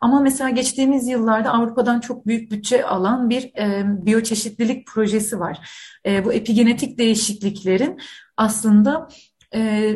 Ama 0.00 0.20
mesela 0.20 0.50
geçtiğimiz 0.50 1.08
yıllarda 1.08 1.52
Avrupa'dan 1.52 2.00
çok 2.00 2.26
büyük 2.26 2.50
bütçe 2.50 2.84
alan 2.86 3.30
bir 3.30 3.42
e, 3.58 3.84
biyoçeşitlilik 4.06 4.86
projesi 4.86 5.40
var. 5.40 5.68
E, 6.06 6.24
bu 6.24 6.32
epigenetik 6.32 6.98
değişikliklerin 6.98 7.98
aslında 8.36 9.08
e, 9.54 9.94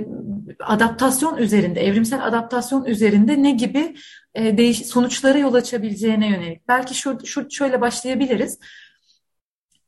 adaptasyon 0.61 1.37
üzerinde, 1.37 1.81
evrimsel 1.81 2.27
adaptasyon 2.27 2.85
üzerinde 2.85 3.43
ne 3.43 3.51
gibi 3.51 3.95
e, 4.37 4.59
değiş 4.59 4.87
sonuçlara 4.87 5.39
yol 5.39 5.55
açabileceğine 5.55 6.29
yönelik. 6.29 6.69
Belki 6.69 6.95
şu, 6.95 7.19
şu 7.27 7.51
şöyle 7.51 7.81
başlayabiliriz. 7.81 8.59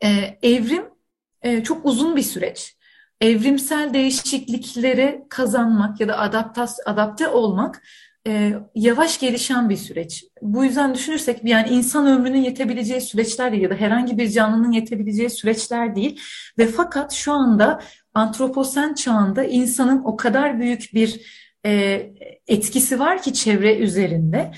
E, 0.04 0.38
evrim 0.42 0.84
e, 1.42 1.62
çok 1.62 1.86
uzun 1.86 2.16
bir 2.16 2.22
süreç. 2.22 2.76
Evrimsel 3.20 3.94
değişikliklere 3.94 5.26
kazanmak 5.28 6.00
ya 6.00 6.08
da 6.08 6.18
adaptas, 6.18 6.78
adapte 6.86 7.28
olmak 7.28 7.82
e, 8.26 8.54
yavaş 8.74 9.20
gelişen 9.20 9.70
bir 9.70 9.76
süreç. 9.76 10.24
Bu 10.42 10.64
yüzden 10.64 10.94
düşünürsek 10.94 11.40
yani 11.44 11.68
insan 11.68 12.06
ömrünün 12.06 12.42
yetebileceği 12.42 13.00
süreçler 13.00 13.52
değil 13.52 13.62
ya 13.62 13.70
da 13.70 13.74
herhangi 13.74 14.18
bir 14.18 14.30
canlının 14.30 14.72
yetebileceği 14.72 15.30
süreçler 15.30 15.96
değil. 15.96 16.20
Ve 16.58 16.66
fakat 16.66 17.12
şu 17.12 17.32
anda 17.32 17.80
antroposen 18.14 18.94
çağında 18.94 19.44
insanın 19.44 20.02
o 20.04 20.16
kadar 20.16 20.60
büyük 20.60 20.90
bir 20.94 21.20
e, 21.66 22.06
etkisi 22.46 22.98
var 22.98 23.22
ki 23.22 23.32
çevre 23.32 23.76
üzerinde. 23.76 24.52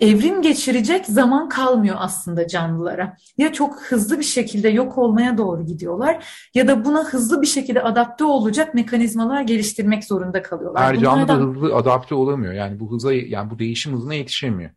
Evrim 0.00 0.42
geçirecek 0.42 1.06
zaman 1.06 1.48
kalmıyor 1.48 1.96
aslında 1.98 2.46
canlılara. 2.46 3.16
Ya 3.38 3.52
çok 3.52 3.82
hızlı 3.82 4.18
bir 4.18 4.24
şekilde 4.24 4.68
yok 4.68 4.98
olmaya 4.98 5.38
doğru 5.38 5.66
gidiyorlar 5.66 6.24
ya 6.54 6.68
da 6.68 6.84
buna 6.84 7.04
hızlı 7.04 7.42
bir 7.42 7.46
şekilde 7.46 7.82
adapte 7.82 8.24
olacak 8.24 8.74
mekanizmalar 8.74 9.42
geliştirmek 9.42 10.04
zorunda 10.04 10.42
kalıyorlar. 10.42 10.82
Her 10.82 10.96
canlı 10.96 11.22
Bunlardan... 11.22 11.40
da 11.40 11.56
hızlı 11.56 11.74
adapte 11.74 12.14
olamıyor. 12.14 12.52
Yani 12.52 12.80
bu 12.80 12.92
hıza 12.92 13.12
yani 13.12 13.50
bu 13.50 13.58
değişim 13.58 13.92
hızına 13.92 14.14
yetişemiyor. 14.14 14.70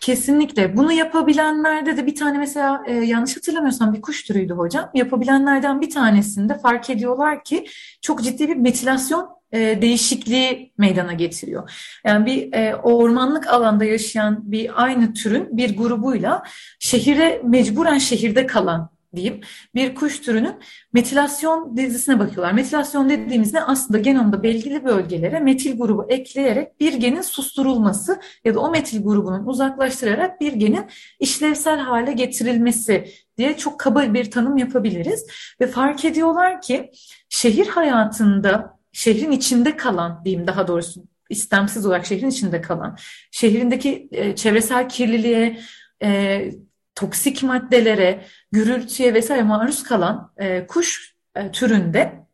Kesinlikle. 0.00 0.76
Bunu 0.76 0.92
yapabilenlerde 0.92 1.96
de 1.96 2.06
bir 2.06 2.14
tane 2.14 2.38
mesela 2.38 2.82
e, 2.86 2.92
yanlış 2.94 3.36
hatırlamıyorsam 3.36 3.94
bir 3.94 4.02
kuş 4.02 4.24
türüydü 4.24 4.52
hocam. 4.52 4.90
Yapabilenlerden 4.94 5.80
bir 5.80 5.90
tanesinde 5.90 6.58
fark 6.58 6.90
ediyorlar 6.90 7.44
ki 7.44 7.66
çok 8.02 8.22
ciddi 8.22 8.48
bir 8.48 8.56
metilasyon 8.56 9.39
e, 9.52 9.82
değişikliği 9.82 10.72
meydana 10.78 11.12
getiriyor. 11.12 11.70
Yani 12.04 12.26
bir 12.26 12.52
e, 12.52 12.76
ormanlık 12.76 13.46
alanda 13.46 13.84
yaşayan 13.84 14.52
bir 14.52 14.82
aynı 14.84 15.14
türün 15.14 15.56
bir 15.56 15.76
grubuyla 15.76 16.42
şehire 16.78 17.42
mecburen 17.44 17.98
şehirde 17.98 18.46
kalan 18.46 18.90
diyeyim 19.14 19.40
bir 19.74 19.94
kuş 19.94 20.20
türünün 20.20 20.54
metilasyon 20.92 21.76
dizisine 21.76 22.18
bakıyorlar. 22.18 22.52
Metilasyon 22.52 23.08
dediğimizde 23.08 23.62
aslında 23.62 23.98
genomda 23.98 24.42
belirli 24.42 24.84
bölgelere 24.84 25.40
metil 25.40 25.78
grubu 25.78 26.06
ekleyerek 26.08 26.80
bir 26.80 26.92
genin 26.92 27.22
susturulması 27.22 28.20
ya 28.44 28.54
da 28.54 28.60
o 28.60 28.70
metil 28.70 29.02
grubunun 29.02 29.46
uzaklaştırarak 29.46 30.40
bir 30.40 30.52
genin 30.52 30.86
işlevsel 31.20 31.78
hale 31.78 32.12
getirilmesi 32.12 33.04
diye 33.38 33.56
çok 33.56 33.80
kaba 33.80 34.14
bir 34.14 34.30
tanım 34.30 34.56
yapabiliriz. 34.56 35.26
Ve 35.60 35.66
fark 35.66 36.04
ediyorlar 36.04 36.62
ki 36.62 36.90
şehir 37.28 37.66
hayatında 37.66 38.79
şehrin 38.92 39.30
içinde 39.30 39.76
kalan 39.76 40.24
diyeyim 40.24 40.46
daha 40.46 40.68
doğrusu 40.68 41.04
istemsiz 41.30 41.86
olarak 41.86 42.06
şehrin 42.06 42.30
içinde 42.30 42.60
kalan 42.60 42.98
şehrindeki 43.30 44.08
e, 44.12 44.36
çevresel 44.36 44.88
kirliliğe 44.88 45.60
e, 46.02 46.50
toksik 46.94 47.42
maddelere, 47.42 48.24
gürültüye 48.52 49.14
vesaire 49.14 49.42
maruz 49.42 49.82
kalan 49.82 50.32
e, 50.36 50.66
kuş 50.66 51.14
e, 51.34 51.50
türünde 51.50 52.26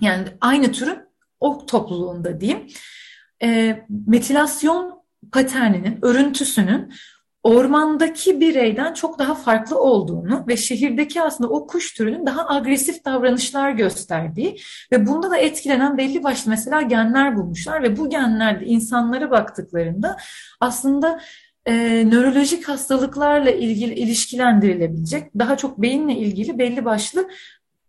yani 0.00 0.28
aynı 0.40 0.72
türün 0.72 0.98
o 1.40 1.66
topluluğunda 1.66 2.40
diyeyim 2.40 2.66
e, 3.42 3.80
metilasyon 4.06 5.02
paterninin, 5.32 5.98
örüntüsünün 6.02 6.92
ormandaki 7.46 8.40
bireyden 8.40 8.94
çok 8.94 9.18
daha 9.18 9.34
farklı 9.34 9.80
olduğunu 9.80 10.44
ve 10.48 10.56
şehirdeki 10.56 11.22
aslında 11.22 11.50
o 11.50 11.66
kuş 11.66 11.94
türünün 11.94 12.26
daha 12.26 12.48
agresif 12.48 13.04
davranışlar 13.04 13.70
gösterdiği 13.70 14.56
ve 14.92 15.06
bunda 15.06 15.30
da 15.30 15.36
etkilenen 15.36 15.98
belli 15.98 16.22
başlı 16.24 16.50
mesela 16.50 16.82
genler 16.82 17.36
bulmuşlar 17.36 17.82
ve 17.82 17.96
bu 17.96 18.10
genlerde 18.10 18.64
insanlara 18.64 19.30
baktıklarında 19.30 20.16
aslında 20.60 21.20
e, 21.66 21.74
nörolojik 22.10 22.68
hastalıklarla 22.68 23.50
ilgili 23.50 23.94
ilişkilendirilebilecek 23.94 25.34
daha 25.38 25.56
çok 25.56 25.82
beyinle 25.82 26.16
ilgili 26.16 26.58
belli 26.58 26.84
başlı 26.84 27.28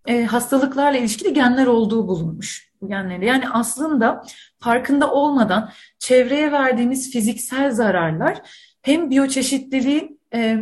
e, 0.08 0.24
hastalıklarla 0.24 0.98
ilişkili 0.98 1.34
genler 1.34 1.67
olduğu 1.67 2.08
bulunmuş 2.08 2.72
bu 2.82 2.88
genlerde. 2.89 3.26
Yani 3.26 3.50
aslında 3.50 4.24
farkında 4.60 5.12
olmadan 5.12 5.72
çevreye 6.00 6.52
verdiğimiz 6.52 7.12
fiziksel 7.12 7.72
zararlar 7.72 8.41
hem 8.88 9.10
biyoçeşitliliğin 9.10 10.19
e, 10.34 10.58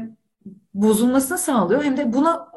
bozulmasını 0.74 1.38
sağlıyor 1.38 1.84
hem 1.84 1.98
de 1.98 2.14
buna 2.14 2.48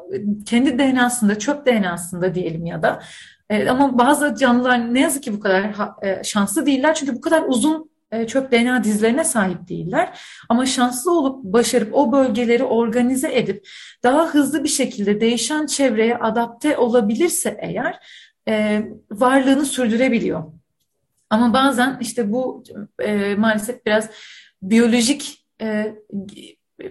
kendi 0.45 0.79
DNA'sında, 0.79 1.39
çöp 1.39 1.65
DNA'sında 1.65 2.35
diyelim 2.35 2.65
ya 2.65 2.83
da 2.83 3.03
e, 3.49 3.69
ama 3.69 3.97
bazı 3.97 4.35
canlılar 4.35 4.93
ne 4.93 4.99
yazık 4.99 5.23
ki 5.23 5.33
bu 5.33 5.39
kadar 5.39 5.75
e, 6.01 6.23
şanslı 6.23 6.65
değiller 6.65 6.95
çünkü 6.95 7.15
bu 7.15 7.21
kadar 7.21 7.43
uzun 7.47 7.89
e, 8.11 8.27
çöp 8.27 8.51
DNA 8.51 8.83
dizlerine 8.83 9.23
sahip 9.23 9.67
değiller. 9.67 10.19
Ama 10.49 10.65
şanslı 10.65 11.19
olup 11.19 11.43
başarıp 11.43 11.95
o 11.95 12.11
bölgeleri 12.11 12.63
organize 12.63 13.35
edip 13.35 13.67
daha 14.03 14.27
hızlı 14.27 14.63
bir 14.63 14.69
şekilde 14.69 15.21
değişen 15.21 15.65
çevreye 15.65 16.17
adapte 16.17 16.77
olabilirse 16.77 17.57
eğer 17.61 17.99
e, 18.47 18.83
varlığını 19.11 19.65
sürdürebiliyor. 19.65 20.43
Ama 21.29 21.53
bazen 21.53 21.97
işte 22.01 22.31
bu 22.31 22.63
e, 22.99 23.35
maalesef 23.35 23.85
biraz 23.85 24.09
biyolojik 24.61 25.38
e, 25.61 25.95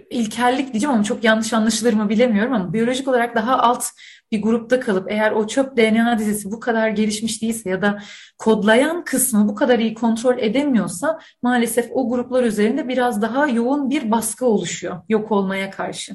ilkellik 0.09 0.73
diyeceğim 0.73 0.95
ama 0.95 1.03
çok 1.03 1.23
yanlış 1.23 1.53
anlaşılır 1.53 1.93
mı 1.93 2.09
bilemiyorum 2.09 2.53
ama 2.53 2.73
biyolojik 2.73 3.07
olarak 3.07 3.35
daha 3.35 3.59
alt 3.59 3.85
bir 4.31 4.41
grupta 4.41 4.79
kalıp 4.79 5.11
eğer 5.11 5.31
o 5.31 5.47
çöp 5.47 5.77
DNA 5.77 6.19
dizisi 6.19 6.51
bu 6.51 6.59
kadar 6.59 6.89
gelişmiş 6.89 7.41
değilse 7.41 7.69
ya 7.69 7.81
da 7.81 7.99
kodlayan 8.37 9.03
kısmı 9.03 9.47
bu 9.47 9.55
kadar 9.55 9.79
iyi 9.79 9.93
kontrol 9.93 10.37
edemiyorsa 10.37 11.19
maalesef 11.41 11.89
o 11.91 12.09
gruplar 12.09 12.43
üzerinde 12.43 12.87
biraz 12.87 13.21
daha 13.21 13.47
yoğun 13.47 13.89
bir 13.89 14.11
baskı 14.11 14.45
oluşuyor 14.45 15.01
yok 15.09 15.31
olmaya 15.31 15.71
karşı. 15.71 16.13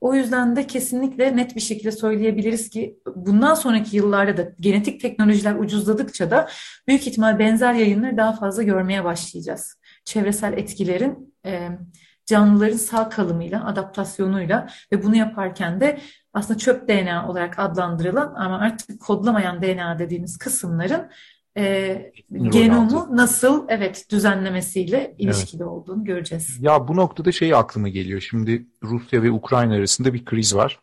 O 0.00 0.14
yüzden 0.14 0.56
de 0.56 0.66
kesinlikle 0.66 1.36
net 1.36 1.56
bir 1.56 1.60
şekilde 1.60 1.92
söyleyebiliriz 1.92 2.70
ki 2.70 2.98
bundan 3.16 3.54
sonraki 3.54 3.96
yıllarda 3.96 4.36
da 4.36 4.52
genetik 4.60 5.00
teknolojiler 5.00 5.54
ucuzladıkça 5.54 6.30
da 6.30 6.48
büyük 6.88 7.06
ihtimal 7.06 7.38
benzer 7.38 7.74
yayınları 7.74 8.16
daha 8.16 8.32
fazla 8.32 8.62
görmeye 8.62 9.04
başlayacağız. 9.04 9.78
Çevresel 10.04 10.52
etkilerin 10.52 11.34
e, 11.48 11.78
canlıların 12.26 12.76
sağ 12.76 13.08
kalımıyla, 13.08 13.66
adaptasyonuyla 13.66 14.68
ve 14.92 15.02
bunu 15.02 15.16
yaparken 15.16 15.80
de 15.80 15.98
aslında 16.32 16.58
çöp 16.58 16.88
DNA 16.88 17.28
olarak 17.28 17.58
adlandırılan 17.58 18.34
ama 18.34 18.58
artık 18.58 19.00
kodlamayan 19.00 19.62
DNA 19.62 19.98
dediğimiz 19.98 20.38
kısımların 20.38 21.10
e, 21.56 22.12
genomu 22.30 23.08
nasıl 23.10 23.66
evet 23.68 24.06
düzenlemesiyle 24.10 25.14
ilişkili 25.18 25.62
evet. 25.62 25.72
olduğunu 25.72 26.04
göreceğiz. 26.04 26.58
Ya 26.60 26.88
bu 26.88 26.96
noktada 26.96 27.32
şey 27.32 27.54
aklıma 27.54 27.88
geliyor. 27.88 28.20
Şimdi 28.20 28.66
Rusya 28.82 29.22
ve 29.22 29.30
Ukrayna 29.30 29.74
arasında 29.74 30.14
bir 30.14 30.24
kriz 30.24 30.54
var. 30.54 30.80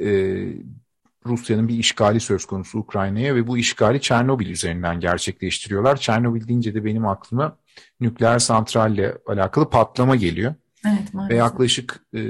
Ee, 0.00 0.46
Rusya'nın 1.26 1.68
bir 1.68 1.78
işgali 1.78 2.20
söz 2.20 2.44
konusu 2.44 2.78
Ukrayna'ya 2.78 3.34
ve 3.34 3.46
bu 3.46 3.58
işgali 3.58 4.00
Çernobil 4.00 4.50
üzerinden 4.50 5.00
gerçekleştiriyorlar. 5.00 5.96
Çernobil 5.96 6.48
deyince 6.48 6.74
de 6.74 6.84
benim 6.84 7.06
aklıma 7.06 7.56
nükleer 8.00 8.38
santralle 8.38 9.16
alakalı 9.26 9.70
patlama 9.70 10.16
geliyor. 10.16 10.54
Evet, 10.86 11.14
maalesef. 11.14 11.34
Ve 11.34 11.38
yaklaşık 11.38 12.04
e, 12.14 12.20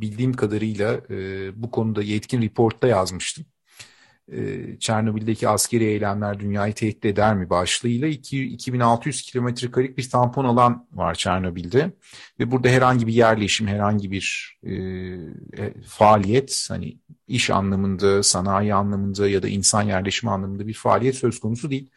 bildiğim 0.00 0.32
kadarıyla 0.32 1.00
e, 1.10 1.16
bu 1.62 1.70
konuda 1.70 2.02
yetkin 2.02 2.42
reportta 2.42 2.86
yazmıştım. 2.86 3.44
E, 4.32 4.78
Çernobil'deki 4.78 5.48
askeri 5.48 5.84
eylemler 5.84 6.40
dünyayı 6.40 6.74
tehdit 6.74 7.04
eder 7.04 7.34
mi 7.34 7.50
başlığıyla 7.50 8.08
2, 8.08 8.44
2600 8.44 9.22
kilometre 9.22 9.70
karelik 9.70 9.98
bir 9.98 10.10
tampon 10.10 10.44
alan 10.44 10.86
var 10.92 11.14
Çernobil'de. 11.14 11.92
Ve 12.40 12.50
burada 12.50 12.68
herhangi 12.68 13.06
bir 13.06 13.12
yerleşim, 13.12 13.66
herhangi 13.66 14.10
bir 14.10 14.58
e, 14.62 14.72
e, 14.72 15.74
faaliyet 15.86 16.66
hani 16.70 16.98
iş 17.28 17.50
anlamında, 17.50 18.22
sanayi 18.22 18.74
anlamında 18.74 19.28
ya 19.28 19.42
da 19.42 19.48
insan 19.48 19.82
yerleşimi 19.82 20.32
anlamında 20.32 20.66
bir 20.66 20.74
faaliyet 20.74 21.14
söz 21.14 21.40
konusu 21.40 21.70
değil. 21.70 21.90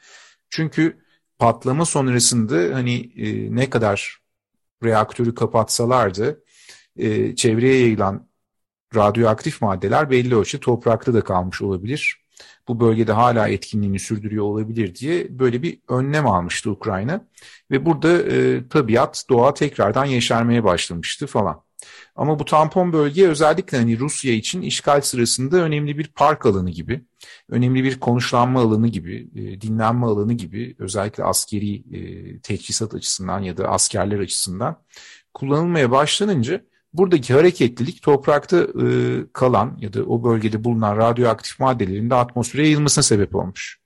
Çünkü 0.49 0.97
patlama 1.39 1.85
sonrasında 1.85 2.75
hani 2.75 3.11
e, 3.17 3.55
ne 3.55 3.69
kadar 3.69 4.19
reaktörü 4.83 5.35
kapatsalardı 5.35 6.43
e, 6.97 7.35
çevreye 7.35 7.79
yayılan 7.79 8.28
radyoaktif 8.95 9.61
maddeler 9.61 10.09
belli 10.09 10.35
ölçüde 10.35 10.61
toprakta 10.61 11.13
da 11.13 11.23
kalmış 11.23 11.61
olabilir. 11.61 12.23
Bu 12.67 12.79
bölgede 12.79 13.11
hala 13.11 13.47
etkinliğini 13.47 13.99
sürdürüyor 13.99 14.45
olabilir 14.45 14.95
diye 14.95 15.39
böyle 15.39 15.63
bir 15.63 15.79
önlem 15.87 16.27
almıştı 16.27 16.71
Ukrayna. 16.71 17.25
Ve 17.71 17.85
burada 17.85 18.17
e, 18.17 18.67
tabiat, 18.67 19.23
doğa 19.29 19.53
tekrardan 19.53 20.05
yeşermeye 20.05 20.63
başlamıştı 20.63 21.27
falan. 21.27 21.63
Ama 22.15 22.39
bu 22.39 22.45
tampon 22.45 22.93
bölge 22.93 23.27
özellikle 23.27 23.77
hani 23.77 23.99
Rusya 23.99 24.33
için 24.33 24.61
işgal 24.61 25.01
sırasında 25.01 25.57
önemli 25.57 25.97
bir 25.97 26.07
park 26.07 26.45
alanı 26.45 26.69
gibi, 26.69 27.05
önemli 27.49 27.83
bir 27.83 27.99
konuşlanma 27.99 28.61
alanı 28.61 28.87
gibi, 28.87 29.29
e, 29.35 29.61
dinlenme 29.61 30.05
alanı 30.05 30.33
gibi 30.33 30.75
özellikle 30.79 31.23
askeri 31.23 31.75
e, 31.75 32.39
teçhizat 32.39 32.93
açısından 32.93 33.39
ya 33.39 33.57
da 33.57 33.67
askerler 33.67 34.19
açısından 34.19 34.83
kullanılmaya 35.33 35.91
başlanınca 35.91 36.65
buradaki 36.93 37.33
hareketlilik 37.33 38.01
toprakta 38.01 38.57
e, 38.57 38.85
kalan 39.33 39.77
ya 39.81 39.93
da 39.93 40.03
o 40.03 40.23
bölgede 40.23 40.63
bulunan 40.63 40.97
radyoaktif 40.97 41.59
maddelerin 41.59 42.09
de 42.09 42.15
atmosfere 42.15 42.63
yayılmasına 42.63 43.03
sebep 43.03 43.35
olmuş. 43.35 43.79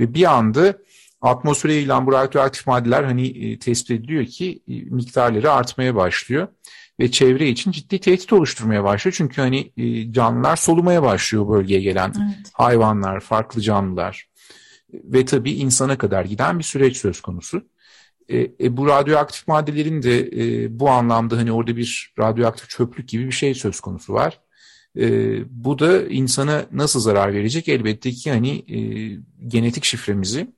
Ve 0.00 0.14
bir 0.14 0.32
anda 0.32 0.78
atmosfere 1.20 1.72
yayılan 1.72 2.06
bu 2.06 2.12
radyoaktif 2.12 2.66
maddeler 2.66 3.04
hani 3.04 3.58
tespit 3.58 3.90
ediliyor 3.90 4.26
ki 4.26 4.62
miktarları 4.66 5.52
artmaya 5.52 5.94
başlıyor 5.94 6.48
ve 7.00 7.10
çevre 7.10 7.48
için 7.48 7.70
ciddi 7.70 7.98
tehdit 7.98 8.32
oluşturmaya 8.32 8.84
başlıyor. 8.84 9.14
Çünkü 9.16 9.40
hani 9.40 9.72
e, 9.76 10.12
canlılar 10.12 10.56
solumaya 10.56 11.02
başlıyor 11.02 11.48
bölgeye 11.48 11.80
gelen 11.80 12.12
evet. 12.16 12.50
hayvanlar, 12.52 13.20
farklı 13.20 13.60
canlılar 13.60 14.30
ve 14.94 15.24
tabii 15.24 15.52
insana 15.52 15.98
kadar 15.98 16.24
giden 16.24 16.58
bir 16.58 16.64
süreç 16.64 16.96
söz 16.96 17.20
konusu. 17.20 17.69
E, 18.30 18.50
e, 18.60 18.76
bu 18.76 18.86
radyoaktif 18.86 19.48
maddelerin 19.48 20.02
de 20.02 20.20
e, 20.20 20.80
bu 20.80 20.90
anlamda 20.90 21.36
hani 21.36 21.52
orada 21.52 21.76
bir 21.76 22.14
radyoaktif 22.18 22.68
çöplük 22.68 23.08
gibi 23.08 23.26
bir 23.26 23.32
şey 23.32 23.54
söz 23.54 23.80
konusu 23.80 24.12
var. 24.12 24.40
E, 24.98 25.04
bu 25.64 25.78
da 25.78 26.08
insana 26.08 26.66
nasıl 26.72 27.00
zarar 27.00 27.34
verecek? 27.34 27.68
Elbette 27.68 28.10
ki 28.10 28.30
hani 28.30 28.50
e, 28.50 28.78
genetik 29.46 29.84
şifremizi 29.84 30.50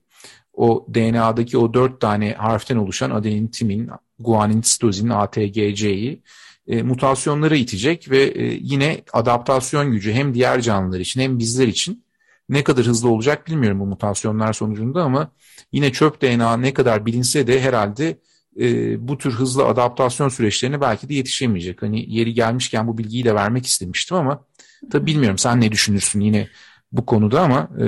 o 0.53 0.87
DNA'daki 0.95 1.59
o 1.59 1.75
dört 1.75 2.01
tane 2.01 2.35
harften 2.35 2.77
oluşan 2.77 3.11
adenin, 3.11 3.49
timin, 3.49 3.91
guanin, 4.19 4.63
sitozin, 4.63 5.09
ATGC'yi 5.09 6.23
e, 6.67 6.83
mutasyonlara 6.83 7.57
itecek 7.57 8.11
ve 8.11 8.23
e, 8.23 8.59
yine 8.61 9.03
adaptasyon 9.13 9.93
gücü 9.93 10.13
hem 10.13 10.35
diğer 10.35 10.61
canlılar 10.61 11.01
için 11.01 11.21
hem 11.21 11.39
bizler 11.39 11.69
için 11.69 12.05
ne 12.53 12.65
kadar 12.65 12.87
hızlı 12.87 13.09
olacak 13.09 13.47
bilmiyorum 13.47 13.81
bu 13.81 13.87
mutasyonlar 13.87 14.53
sonucunda 14.53 15.03
ama 15.03 15.31
yine 15.73 15.93
çöp 15.93 16.23
DNA 16.23 16.57
ne 16.57 16.75
kadar 16.75 17.07
bilinse 17.07 17.47
de 17.47 17.61
herhalde 17.61 18.19
e, 18.61 19.09
bu 19.09 19.19
tür 19.19 19.33
hızlı 19.33 19.65
adaptasyon 19.65 20.29
süreçlerine 20.29 20.81
belki 20.81 21.09
de 21.09 21.15
yetişemeyecek. 21.15 21.83
Hani 21.83 22.15
yeri 22.15 22.35
gelmişken 22.35 22.89
bu 22.89 22.99
bilgiyi 22.99 23.25
de 23.25 23.35
vermek 23.35 23.67
istemiştim 23.67 24.17
ama 24.17 24.45
tabii 24.91 25.07
bilmiyorum 25.07 25.39
sen 25.39 25.61
ne 25.61 25.73
düşünürsün 25.73 26.21
yine 26.21 26.49
bu 26.93 27.07
konuda 27.07 27.41
ama 27.41 27.69
e, 27.79 27.87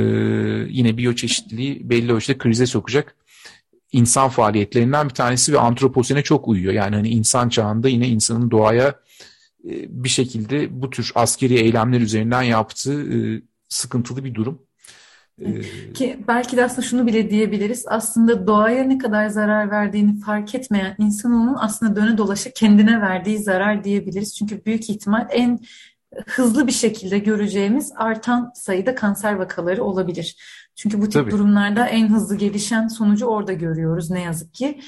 yine 0.69 0.97
biyoçeşitliliği 0.97 1.91
belli 1.91 2.13
ölçüde 2.13 2.39
krize 2.39 2.67
sokacak 2.67 3.17
insan 3.93 4.29
faaliyetlerinden 4.29 5.09
bir 5.09 5.15
tanesi 5.15 5.53
ve 5.53 5.59
antroposene 5.59 6.23
çok 6.23 6.49
uyuyor. 6.49 6.73
Yani 6.73 6.97
hani 6.97 7.09
insan 7.09 7.49
çağında 7.49 7.89
yine 7.89 8.09
insanın 8.09 8.51
doğaya 8.51 8.89
e, 9.65 9.73
bir 10.05 10.09
şekilde 10.09 10.83
bu 10.83 10.91
tür 10.91 11.13
askeri 11.15 11.55
eylemler 11.55 12.01
üzerinden 12.01 12.43
yaptığı 12.43 13.03
e, 13.15 13.43
sıkıntılı 13.75 14.25
bir 14.25 14.35
durum. 14.35 14.63
E, 15.41 15.61
Ki 15.93 16.25
belki 16.29 16.57
de 16.57 16.65
aslında 16.65 16.83
şunu 16.83 17.07
bile 17.07 17.31
diyebiliriz. 17.31 17.85
Aslında 17.89 18.47
doğaya 18.47 18.85
ne 18.85 18.99
kadar 18.99 19.29
zarar 19.29 19.71
verdiğini 19.71 20.21
fark 20.21 20.55
etmeyen 20.55 20.95
insanın 20.99 21.57
aslında 21.59 21.97
döne 21.97 22.19
dolaşa 22.19 22.51
kendine 22.51 23.01
verdiği 23.01 23.39
zarar 23.39 23.85
diyebiliriz. 23.85 24.37
Çünkü 24.37 24.65
büyük 24.65 24.91
ihtimal 24.91 25.29
en 25.31 25.61
hızlı 26.27 26.67
bir 26.67 26.73
şekilde 26.73 27.19
göreceğimiz 27.19 27.93
artan 27.97 28.53
sayıda 28.55 28.95
kanser 28.95 29.35
vakaları 29.35 29.85
olabilir. 29.85 30.37
Çünkü 30.77 31.01
bu 31.01 31.05
tip 31.05 31.13
Tabii. 31.13 31.31
durumlarda 31.31 31.87
en 31.87 32.09
hızlı 32.09 32.37
gelişen 32.37 32.89
sonucu 32.89 33.27
orada 33.27 33.53
görüyoruz 33.53 34.11
ne 34.11 34.23
yazık 34.23 34.55
ki. 34.55 34.81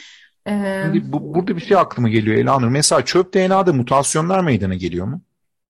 Ee, 0.47 0.83
Şimdi 0.85 1.13
bu, 1.13 1.35
burada 1.35 1.57
bir 1.57 1.61
şey 1.61 1.77
aklıma 1.77 2.09
geliyor 2.09 2.37
Elanur. 2.37 2.69
Mesela 2.69 3.05
çöp 3.05 3.35
DNA'da 3.35 3.73
mutasyonlar 3.73 4.41
meydana 4.41 4.75
geliyor 4.75 5.07
mu? 5.07 5.23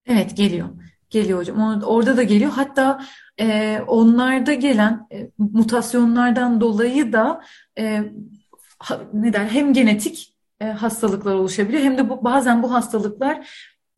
Evet 0.07 0.37
geliyor. 0.37 0.69
Geliyor 1.17 1.39
hocam. 1.39 1.83
Orada 1.83 2.17
da 2.17 2.23
geliyor. 2.23 2.51
Hatta 2.51 3.01
e, 3.41 3.81
onlarda 3.87 4.55
gelen 4.55 5.07
e, 5.13 5.31
mutasyonlardan 5.39 6.61
dolayı 6.61 7.13
da 7.13 7.43
e, 7.79 8.13
ha, 8.79 9.01
ne 9.13 9.33
der 9.33 9.47
hem 9.47 9.73
genetik 9.73 10.37
e, 10.61 10.65
hastalıklar 10.65 11.35
oluşabiliyor 11.35 11.83
hem 11.83 11.99
de 11.99 12.11
bu, 12.11 12.25
bazen 12.25 12.63
bu 12.63 12.73
hastalıklar 12.73 13.49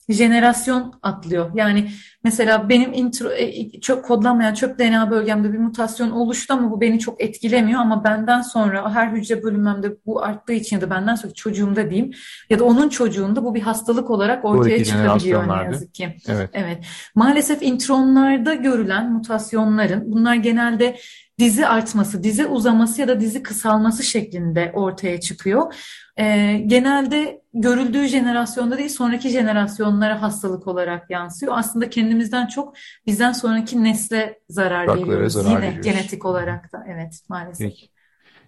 jenerasyon 0.09 0.95
atlıyor. 1.03 1.51
Yani 1.55 1.91
mesela 2.25 2.69
benim 2.69 2.93
intro, 2.93 3.31
e, 3.33 3.81
çok 3.81 4.05
kodlanmayan 4.05 4.55
çöp 4.55 4.79
DNA 4.79 5.11
bölgemde 5.11 5.53
bir 5.53 5.59
mutasyon 5.59 6.11
oluştu 6.11 6.55
ama 6.55 6.71
bu 6.71 6.81
beni 6.81 6.99
çok 6.99 7.23
etkilemiyor 7.23 7.81
ama 7.81 8.05
benden 8.05 8.43
sonra 8.43 8.95
her 8.95 9.13
hücre 9.13 9.43
bölünmemde 9.43 9.97
bu 10.07 10.23
arttığı 10.23 10.53
için 10.53 10.77
ya 10.77 10.83
da 10.83 10.91
benden 10.91 11.15
sonra 11.15 11.35
çocuğumda 11.35 11.91
diyeyim 11.91 12.13
ya 12.51 12.59
da 12.59 12.65
onun 12.65 12.89
çocuğunda 12.89 13.45
bu 13.45 13.55
bir 13.55 13.61
hastalık 13.61 14.11
olarak 14.11 14.45
ortaya 14.45 14.85
çıkabiliyor 14.85 15.49
ne 15.49 15.65
yazık 15.65 15.95
ki. 15.95 16.17
Evet. 16.29 16.51
evet. 16.53 16.85
Maalesef 17.15 17.63
intronlarda 17.63 18.55
görülen 18.55 19.13
mutasyonların 19.13 20.13
bunlar 20.13 20.35
genelde 20.35 20.97
dizi 21.39 21.67
artması, 21.67 22.23
dizi 22.23 22.47
uzaması 22.47 23.01
ya 23.01 23.09
da 23.09 23.21
dizi 23.21 23.43
kısalması 23.43 24.03
şeklinde 24.03 24.73
ortaya 24.75 25.21
çıkıyor. 25.21 25.75
Ee, 26.19 26.63
genelde 26.67 27.43
görüldüğü 27.55 28.07
jenerasyonda 28.07 28.79
değil 28.79 28.89
sonraki 28.89 29.29
jenerasyonlara 29.29 30.23
hastalık 30.23 30.67
olarak 30.67 31.11
yansıyor. 31.11 31.53
Aslında 31.57 31.91
kendimizden 31.91 32.47
çok 32.47 32.75
bizden 33.07 33.33
sonraki 33.33 33.85
nesle 33.85 34.39
zarar 34.49 34.87
Baklara 34.87 35.07
veriyoruz. 35.07 35.33
Zarar 35.33 35.49
Yine 35.49 35.61
veriyoruz. 35.61 35.85
genetik 35.85 36.25
olarak 36.25 36.73
da 36.73 36.85
evet 36.89 37.21
maalesef. 37.29 37.69
Peki. 37.69 37.89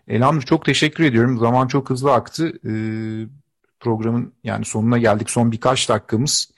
Elhamdülillah 0.09 0.47
çok 0.47 0.65
teşekkür 0.65 1.05
ediyorum. 1.05 1.39
Zaman 1.39 1.67
çok 1.67 1.91
hızlı 1.91 2.13
aktı. 2.13 2.53
Ee, 2.67 3.27
programın 3.81 4.35
yani 4.45 4.65
sonuna 4.65 4.99
geldik. 4.99 5.31
Son 5.31 5.53
birkaç 5.53 5.89
dakikamız. 5.89 6.53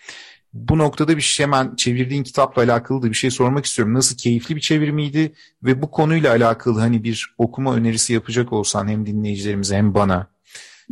Bu 0.53 0.79
noktada 0.79 1.17
bir 1.17 1.23
şey 1.23 1.47
hemen 1.47 1.77
çevirdiğin 1.77 2.23
kitapla 2.23 2.63
alakalı 2.63 3.03
da 3.03 3.11
bir 3.11 3.15
şey 3.15 3.31
sormak 3.31 3.65
istiyorum. 3.65 3.95
Nasıl 3.95 4.17
keyifli 4.17 4.57
bir 4.57 4.61
çevirmiydi 4.61 5.33
ve 5.63 5.83
bu 5.83 5.91
konuyla 5.91 6.31
alakalı 6.31 6.81
hani 6.81 7.05
bir 7.05 7.35
okuma 7.39 7.75
önerisi 7.75 8.13
yapacak 8.13 8.53
olsan 8.53 8.89
hem 8.89 9.07
dinleyicilerimize 9.07 9.77
hem 9.77 9.95
bana 9.95 10.27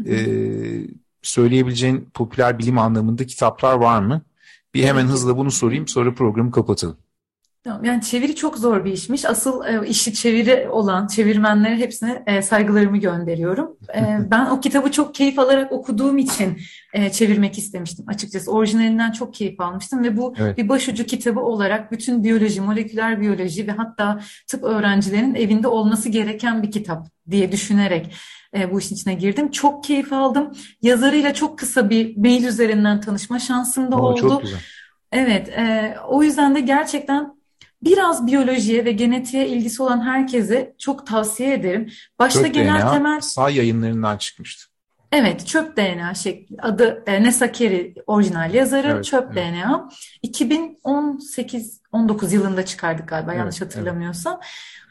e, 0.07 0.27
söyleyebileceğin 1.23 2.11
popüler 2.15 2.59
bilim 2.59 2.79
anlamında 2.79 3.27
kitaplar 3.27 3.75
var 3.75 4.03
mı? 4.03 4.23
Bir 4.75 4.85
hemen 4.85 5.07
hızla 5.07 5.37
bunu 5.37 5.51
sorayım 5.51 5.89
sonra 5.89 6.15
programı 6.15 6.51
kapatalım. 6.51 6.97
Tamam, 7.65 7.85
yani 7.85 8.03
çeviri 8.03 8.35
çok 8.35 8.59
zor 8.59 8.85
bir 8.85 8.93
işmiş. 8.93 9.25
Asıl 9.25 9.65
e, 9.65 9.89
işi 9.89 10.15
çeviri 10.15 10.69
olan 10.69 11.07
çevirmenlere 11.07 11.77
hepsine 11.77 12.23
e, 12.27 12.43
saygılarımı 12.43 12.97
gönderiyorum. 12.97 13.77
E, 13.95 14.19
ben 14.31 14.47
o 14.47 14.61
kitabı 14.61 14.93
çok 14.93 15.15
keyif 15.15 15.39
alarak 15.39 15.73
okuduğum 15.73 16.19
için 16.19 16.59
e, 16.93 17.13
çevirmek 17.13 17.59
istemiştim 17.59 18.05
açıkçası. 18.09 18.53
Orijinalinden 18.53 19.13
çok 19.13 19.35
keyif 19.35 19.61
almıştım 19.61 20.05
ve 20.05 20.17
bu 20.17 20.35
evet. 20.39 20.59
bir 20.59 20.69
başucu 20.69 21.05
kitabı 21.05 21.41
olarak 21.41 21.93
bütün 21.93 22.25
biyoloji, 22.25 22.61
moleküler 22.61 23.21
biyoloji 23.21 23.67
ve 23.67 23.73
hatta 23.73 24.21
tıp 24.47 24.65
öğrencilerinin 24.65 25.35
evinde 25.35 25.69
olması 25.69 26.09
gereken 26.09 26.63
bir 26.63 26.71
kitap 26.71 27.07
diye 27.31 27.53
düşünerek 27.53 28.15
e, 28.55 28.73
bu 28.73 28.79
işin 28.79 28.95
içine 28.95 29.15
girdim. 29.15 29.51
Çok 29.51 29.85
keyif 29.85 30.13
aldım. 30.13 30.53
Yazarıyla 30.83 31.35
çok 31.35 31.59
kısa 31.59 31.91
bir 31.91 32.17
mail 32.17 32.45
üzerinden 32.45 33.01
tanışma 33.01 33.39
şansım 33.39 33.93
da 33.93 33.97
Oo, 33.97 34.03
oldu. 34.03 34.21
Çok 34.21 34.43
güzel. 34.43 34.61
Evet, 35.13 35.49
e, 35.49 35.97
o 36.09 36.23
yüzden 36.23 36.55
de 36.55 36.61
gerçekten 36.61 37.40
biraz 37.83 38.27
biyolojiye 38.27 38.85
ve 38.85 38.93
genetiğe 38.93 39.49
ilgisi 39.49 39.83
olan 39.83 40.01
herkese 40.01 40.75
çok 40.79 41.07
tavsiye 41.07 41.55
ederim. 41.55 41.91
Başta 42.19 42.45
Çok 42.45 42.55
genel 42.55 42.81
DNA 42.81 42.93
temel 42.93 43.21
sağ 43.21 43.51
yayınlarından 43.51 44.17
çıkmıştı. 44.17 44.71
Evet, 45.13 45.47
Çöp 45.47 45.77
DNA 45.77 46.15
şekli. 46.15 46.57
Adı 46.63 47.03
e, 47.07 47.23
Nessa 47.23 47.53
Carey 47.53 47.95
orijinal 48.07 48.55
yazarı. 48.55 48.89
Evet, 48.89 49.05
Çöp 49.05 49.39
evet. 49.39 49.55
DNA. 49.55 49.89
2018-19 50.25 52.35
yılında 52.35 52.65
çıkardık 52.65 53.09
galiba 53.09 53.31
evet, 53.31 53.39
yanlış 53.39 53.61
hatırlamıyorsam. 53.61 54.35
Evet. 54.35 54.45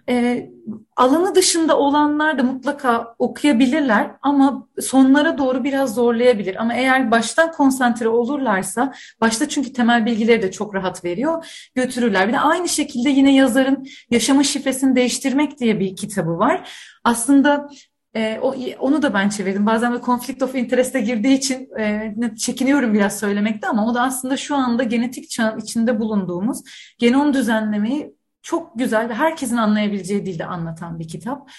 E, 0.10 0.50
alanı 0.96 1.36
dışında 1.36 1.78
olanlar 1.78 2.38
da 2.38 2.44
mutlaka 2.44 3.16
okuyabilirler 3.20 4.12
ama 4.22 4.68
sonlara 4.82 5.38
doğru 5.38 5.64
biraz 5.64 5.96
zorlayabilir. 5.96 6.56
Ama 6.56 6.74
eğer 6.74 7.12
baştan 7.12 7.52
konsantre 7.52 8.08
olurlarsa, 8.08 8.94
başta 9.22 9.50
çünkü 9.50 9.74
temel 9.74 10.06
bilgileri 10.06 10.42
de 10.42 10.52
çok 10.52 10.76
rahat 10.76 11.06
veriyor, 11.06 11.70
götürürler. 11.76 12.28
Bir 12.28 12.34
de 12.34 12.40
aynı 12.40 12.70
şekilde 12.70 13.10
yine 13.10 13.36
yazarın 13.36 13.86
Yaşamın 14.12 14.42
Şifresini 14.42 14.96
Değiştirmek 14.96 15.60
diye 15.60 15.80
bir 15.80 15.96
kitabı 15.96 16.38
var. 16.38 16.70
Aslında 17.04 17.70
e, 18.16 18.40
o, 18.42 18.56
onu 18.80 19.02
da 19.02 19.14
ben 19.14 19.30
çevirdim. 19.30 19.66
Bazen 19.66 19.94
bir 19.94 20.02
conflict 20.02 20.44
of 20.44 20.56
interest'e 20.56 21.02
girdiği 21.02 21.38
için 21.38 21.70
e, 21.80 22.16
çekiniyorum 22.38 22.94
biraz 22.94 23.20
söylemekte 23.20 23.68
ama 23.68 23.88
o 23.88 23.96
da 23.96 24.02
aslında 24.02 24.38
şu 24.38 24.56
anda 24.56 24.84
genetik 24.84 25.30
çağın 25.30 25.60
içinde 25.60 26.00
bulunduğumuz 26.00 26.64
genom 27.00 27.34
düzenlemeyi 27.34 28.19
çok 28.42 28.80
güzel 28.80 29.10
ve 29.10 29.14
herkesin 29.14 29.58
anlayabileceği 29.58 30.26
dilde 30.26 30.46
anlatan 30.46 31.00
bir 31.00 31.08
kitap. 31.08 31.52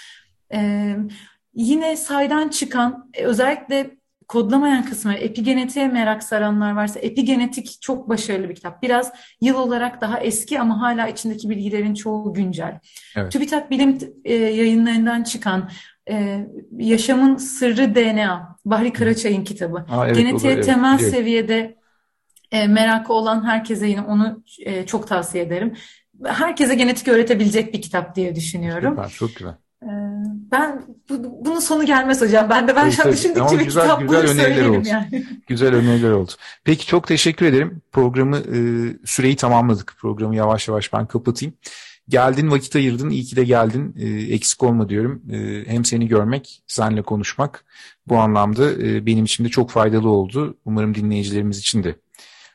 Ee, 0.52 0.96
yine 1.54 1.96
saydan 1.96 2.48
çıkan 2.48 3.10
e, 3.14 3.24
özellikle 3.24 4.00
kodlamayan 4.28 4.84
kısmı 4.84 5.14
epigenetiğe 5.14 5.88
merak 5.88 6.22
saranlar 6.22 6.72
varsa 6.72 7.00
epigenetik 7.00 7.82
çok 7.82 8.08
başarılı 8.08 8.48
bir 8.48 8.54
kitap. 8.54 8.82
Biraz 8.82 9.12
yıl 9.40 9.56
olarak 9.56 10.00
daha 10.00 10.20
eski 10.20 10.60
ama 10.60 10.80
hala 10.80 11.08
içindeki 11.08 11.50
bilgilerin 11.50 11.94
çoğu 11.94 12.34
güncel. 12.34 12.78
Evet. 13.16 13.32
TÜBİTAK 13.32 13.70
bilim 13.70 13.98
e, 14.24 14.34
yayınlarından 14.34 15.22
çıkan 15.22 15.70
e, 16.10 16.46
Yaşamın 16.78 17.36
Sırrı 17.36 17.94
DNA, 17.94 18.56
Bahri 18.64 18.92
Karaçay'ın 18.92 19.44
kitabı. 19.44 19.84
Aa, 19.88 20.06
evet, 20.06 20.16
Genetiğe 20.16 20.52
evet, 20.52 20.64
temel 20.64 20.98
evet. 21.00 21.10
seviyede 21.10 21.76
e, 22.52 22.66
merakı 22.66 23.12
olan 23.12 23.46
herkese 23.46 23.86
yine 23.86 24.00
onu 24.02 24.42
e, 24.58 24.86
çok 24.86 25.08
tavsiye 25.08 25.44
ederim 25.44 25.74
herkese 26.24 26.74
genetik 26.74 27.08
öğretebilecek 27.08 27.74
bir 27.74 27.82
kitap 27.82 28.16
diye 28.16 28.34
düşünüyorum. 28.34 28.90
Süper, 28.90 29.08
çok 29.08 29.36
güzel. 29.36 29.54
Ee, 29.82 29.86
ben 30.52 30.82
bu, 31.08 31.44
bunun 31.44 31.60
sonu 31.60 31.86
gelmez 31.86 32.20
hocam. 32.20 32.50
Ben 32.50 32.68
de 32.68 32.76
ben 32.76 32.84
an 32.84 33.12
düşündükçe 33.12 33.58
bir 33.58 33.64
güzel, 33.64 33.82
kitap 33.82 34.00
güzel 34.00 34.30
öneriler 34.30 34.68
oldu. 34.68 34.88
Yani. 34.88 35.24
Güzel 35.46 35.74
öneriler 35.74 36.10
oldu. 36.10 36.32
Peki 36.64 36.86
çok 36.86 37.06
teşekkür 37.06 37.46
ederim. 37.46 37.82
Programı 37.92 38.36
e, 38.36 38.60
süreyi 39.04 39.36
tamamladık. 39.36 39.94
Programı 39.98 40.36
yavaş 40.36 40.68
yavaş 40.68 40.92
ben 40.92 41.06
kapatayım. 41.06 41.54
Geldin 42.08 42.50
vakit 42.50 42.76
ayırdın. 42.76 43.10
İyi 43.10 43.24
ki 43.24 43.36
de 43.36 43.44
geldin. 43.44 43.94
E, 43.98 44.34
eksik 44.34 44.62
olma 44.62 44.88
diyorum. 44.88 45.22
E, 45.32 45.64
hem 45.66 45.84
seni 45.84 46.08
görmek, 46.08 46.62
seninle 46.66 47.02
konuşmak 47.02 47.64
bu 48.06 48.18
anlamda 48.18 48.72
e, 48.72 49.06
benim 49.06 49.24
için 49.24 49.44
de 49.44 49.48
çok 49.48 49.70
faydalı 49.70 50.08
oldu. 50.08 50.58
Umarım 50.64 50.94
dinleyicilerimiz 50.94 51.58
için 51.58 51.84
de 51.84 51.94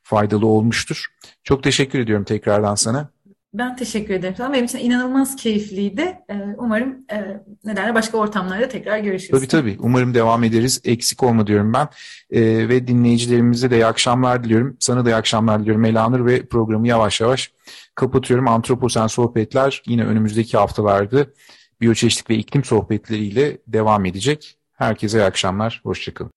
faydalı 0.04 0.48
olmuştur. 0.48 1.06
Çok 1.44 1.64
teşekkür 1.64 2.00
ediyorum 2.00 2.26
tekrardan 2.26 2.76
sana. 2.76 3.15
Ben 3.58 3.76
teşekkür 3.76 4.14
ederim. 4.14 4.36
Benim 4.54 4.66
için 4.66 4.80
inanılmaz 4.80 5.36
keyifliydi. 5.36 6.02
Ee, 6.30 6.56
umarım 6.58 7.06
e, 7.12 7.42
nedenle 7.64 7.96
başka 7.96 8.18
ortamlarda 8.18 8.68
tekrar 8.68 9.00
görüşürüz. 9.00 9.40
Tabii 9.40 9.48
tabii. 9.48 9.78
Umarım 9.80 10.14
devam 10.14 10.44
ederiz. 10.44 10.82
Eksik 10.84 11.24
olma 11.24 11.48
diyorum 11.48 11.74
ben. 11.74 11.88
Ee, 12.32 12.70
ve 12.70 12.88
dinleyicilerimize 12.88 13.72
de 13.72 13.76
iyi 13.76 13.86
akşamlar 13.86 14.44
diliyorum. 14.44 14.78
Sana 14.80 15.06
da 15.06 15.10
iyi 15.10 15.16
akşamlar 15.16 15.62
diliyorum 15.62 15.86
Elanur 15.86 16.26
ve 16.26 16.46
programı 16.46 16.88
yavaş 16.88 17.22
yavaş 17.22 17.52
kapatıyorum. 17.96 18.48
Antroposen 18.48 19.08
sohbetler 19.08 19.82
yine 19.86 20.06
önümüzdeki 20.06 20.58
haftalarda 20.58 21.26
biyoçeşitlik 21.82 22.30
ve 22.30 22.36
iklim 22.36 22.64
sohbetleriyle 22.64 23.58
devam 23.68 24.06
edecek. 24.06 24.58
Herkese 24.74 25.20
iyi 25.20 25.24
akşamlar. 25.24 25.82
Hoşçakalın. 25.84 26.32